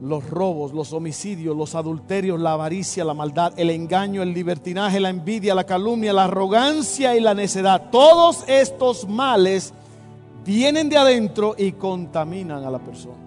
los 0.00 0.28
robos, 0.30 0.72
los 0.72 0.94
homicidios, 0.94 1.54
los 1.54 1.74
adulterios, 1.74 2.40
la 2.40 2.54
avaricia, 2.54 3.04
la 3.04 3.12
maldad, 3.12 3.52
el 3.58 3.68
engaño, 3.68 4.22
el 4.22 4.32
libertinaje, 4.32 5.00
la 5.00 5.10
envidia, 5.10 5.54
la 5.54 5.64
calumnia, 5.64 6.14
la 6.14 6.24
arrogancia 6.24 7.14
y 7.14 7.20
la 7.20 7.34
necedad. 7.34 7.90
Todos 7.90 8.44
estos 8.48 9.06
males 9.06 9.74
vienen 10.46 10.88
de 10.88 10.96
adentro 10.96 11.54
y 11.58 11.72
contaminan 11.72 12.64
a 12.64 12.70
la 12.70 12.78
persona. 12.78 13.22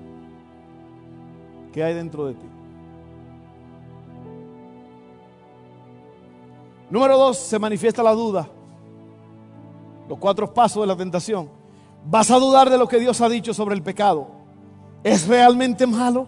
¿Qué 1.72 1.84
hay 1.84 1.94
dentro 1.94 2.26
de 2.26 2.34
ti? 2.34 2.48
Número 6.90 7.16
dos, 7.16 7.38
se 7.38 7.60
manifiesta 7.60 8.02
la 8.02 8.14
duda. 8.14 8.50
Los 10.08 10.18
cuatro 10.20 10.54
pasos 10.54 10.82
de 10.84 10.88
la 10.88 10.96
tentación. 10.96 11.50
Vas 12.06 12.32
a 12.32 12.38
dudar 12.38 12.70
de 12.70 12.78
lo 12.78 12.88
que 12.88 13.00
Dios 13.00 13.20
ha 13.22 13.30
dicho 13.30 13.54
sobre 13.54 13.76
el 13.76 13.84
pecado. 13.84 14.28
¿Es 15.04 15.28
realmente 15.28 15.86
malo? 15.86 16.28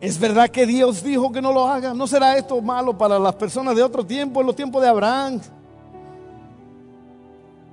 ¿Es 0.00 0.18
verdad 0.18 0.48
que 0.48 0.66
Dios 0.66 1.02
dijo 1.02 1.32
que 1.32 1.40
no 1.40 1.52
lo 1.52 1.66
haga? 1.66 1.94
¿No 1.94 2.06
será 2.06 2.36
esto 2.36 2.60
malo 2.60 2.96
para 2.96 3.18
las 3.18 3.34
personas 3.34 3.74
de 3.74 3.82
otro 3.82 4.04
tiempo, 4.04 4.40
en 4.40 4.46
los 4.46 4.56
tiempos 4.56 4.82
de 4.82 4.88
Abraham? 4.88 5.40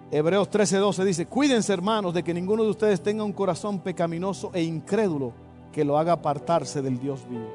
Hebreos 0.10 0.50
13:12 0.50 1.04
dice, 1.04 1.26
cuídense 1.26 1.74
hermanos 1.74 2.14
de 2.14 2.24
que 2.24 2.34
ninguno 2.34 2.64
de 2.64 2.70
ustedes 2.70 3.02
tenga 3.02 3.24
un 3.24 3.34
corazón 3.34 3.80
pecaminoso 3.80 4.52
e 4.54 4.62
incrédulo 4.62 5.34
que 5.72 5.84
lo 5.84 5.98
haga 5.98 6.14
apartarse 6.14 6.82
del 6.82 7.00
Dios 7.00 7.28
vivo. 7.28 7.48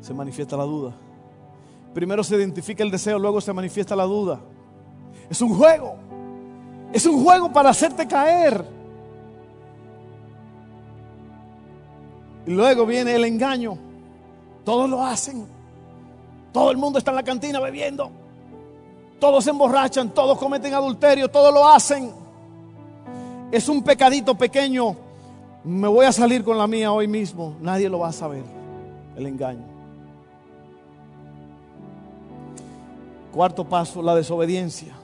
Se 0.00 0.12
manifiesta 0.12 0.56
la 0.56 0.64
duda. 0.64 0.94
Primero 1.94 2.24
se 2.24 2.36
identifica 2.36 2.82
el 2.82 2.90
deseo, 2.90 3.18
luego 3.18 3.40
se 3.40 3.52
manifiesta 3.52 3.94
la 3.94 4.04
duda. 4.04 4.40
Es 5.28 5.40
un 5.40 5.54
juego. 5.54 5.96
Es 6.92 7.06
un 7.06 7.22
juego 7.22 7.52
para 7.52 7.70
hacerte 7.70 8.06
caer. 8.06 8.64
Y 12.46 12.50
luego 12.50 12.86
viene 12.86 13.14
el 13.14 13.24
engaño. 13.24 13.78
Todos 14.64 14.88
lo 14.88 15.04
hacen. 15.04 15.46
Todo 16.52 16.70
el 16.70 16.76
mundo 16.76 16.98
está 16.98 17.10
en 17.10 17.16
la 17.16 17.22
cantina 17.22 17.60
bebiendo. 17.60 18.10
todos 19.18 19.44
se 19.44 19.50
emborrachan, 19.50 20.10
todos 20.10 20.36
cometen 20.36 20.74
adulterio, 20.74 21.28
todos 21.28 21.54
lo 21.54 21.66
hacen. 21.66 22.12
Es 23.52 23.68
un 23.68 23.82
pecadito 23.82 24.34
pequeño. 24.34 24.96
Me 25.64 25.86
voy 25.86 26.06
a 26.06 26.12
salir 26.12 26.42
con 26.42 26.58
la 26.58 26.66
mía 26.66 26.90
hoy 26.90 27.06
mismo. 27.06 27.54
Nadie 27.60 27.88
lo 27.88 28.00
va 28.00 28.08
a 28.08 28.12
saber. 28.12 28.42
El 29.16 29.26
engaño. 29.26 29.71
Cuarto 33.32 33.64
paso, 33.64 34.02
la 34.02 34.14
desobediencia. 34.14 34.94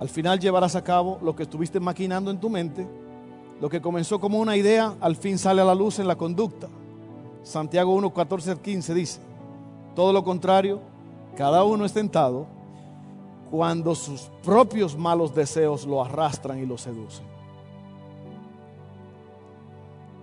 Al 0.00 0.08
final 0.08 0.40
llevarás 0.40 0.74
a 0.74 0.82
cabo 0.82 1.18
lo 1.22 1.36
que 1.36 1.44
estuviste 1.44 1.78
maquinando 1.78 2.30
en 2.30 2.40
tu 2.40 2.50
mente. 2.50 2.86
Lo 3.60 3.68
que 3.68 3.80
comenzó 3.80 4.18
como 4.18 4.38
una 4.38 4.56
idea, 4.56 4.94
al 5.00 5.14
fin 5.14 5.38
sale 5.38 5.60
a 5.60 5.64
la 5.64 5.74
luz 5.74 5.98
en 5.98 6.08
la 6.08 6.16
conducta. 6.16 6.68
Santiago 7.42 7.92
1, 7.94 8.12
14 8.12 8.58
15 8.58 8.94
dice, 8.94 9.20
todo 9.94 10.12
lo 10.12 10.24
contrario, 10.24 10.80
cada 11.36 11.62
uno 11.64 11.84
es 11.84 11.92
tentado 11.92 12.46
cuando 13.50 13.94
sus 13.94 14.30
propios 14.42 14.96
malos 14.96 15.34
deseos 15.34 15.86
lo 15.86 16.02
arrastran 16.02 16.58
y 16.58 16.66
lo 16.66 16.78
seducen. 16.78 17.26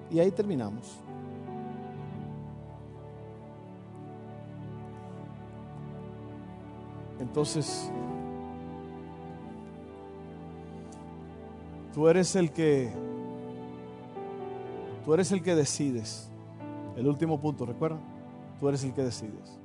Y 0.09 0.19
ahí 0.19 0.31
terminamos. 0.31 0.83
Entonces, 7.19 7.91
tú 11.93 12.07
eres 12.07 12.35
el 12.35 12.51
que, 12.51 12.91
tú 15.03 15.13
eres 15.13 15.31
el 15.31 15.41
que 15.41 15.55
decides. 15.55 16.29
El 16.95 17.07
último 17.07 17.39
punto, 17.39 17.65
¿recuerdan? 17.65 17.99
Tú 18.59 18.67
eres 18.69 18.83
el 18.83 18.93
que 18.93 19.03
decides. 19.03 19.59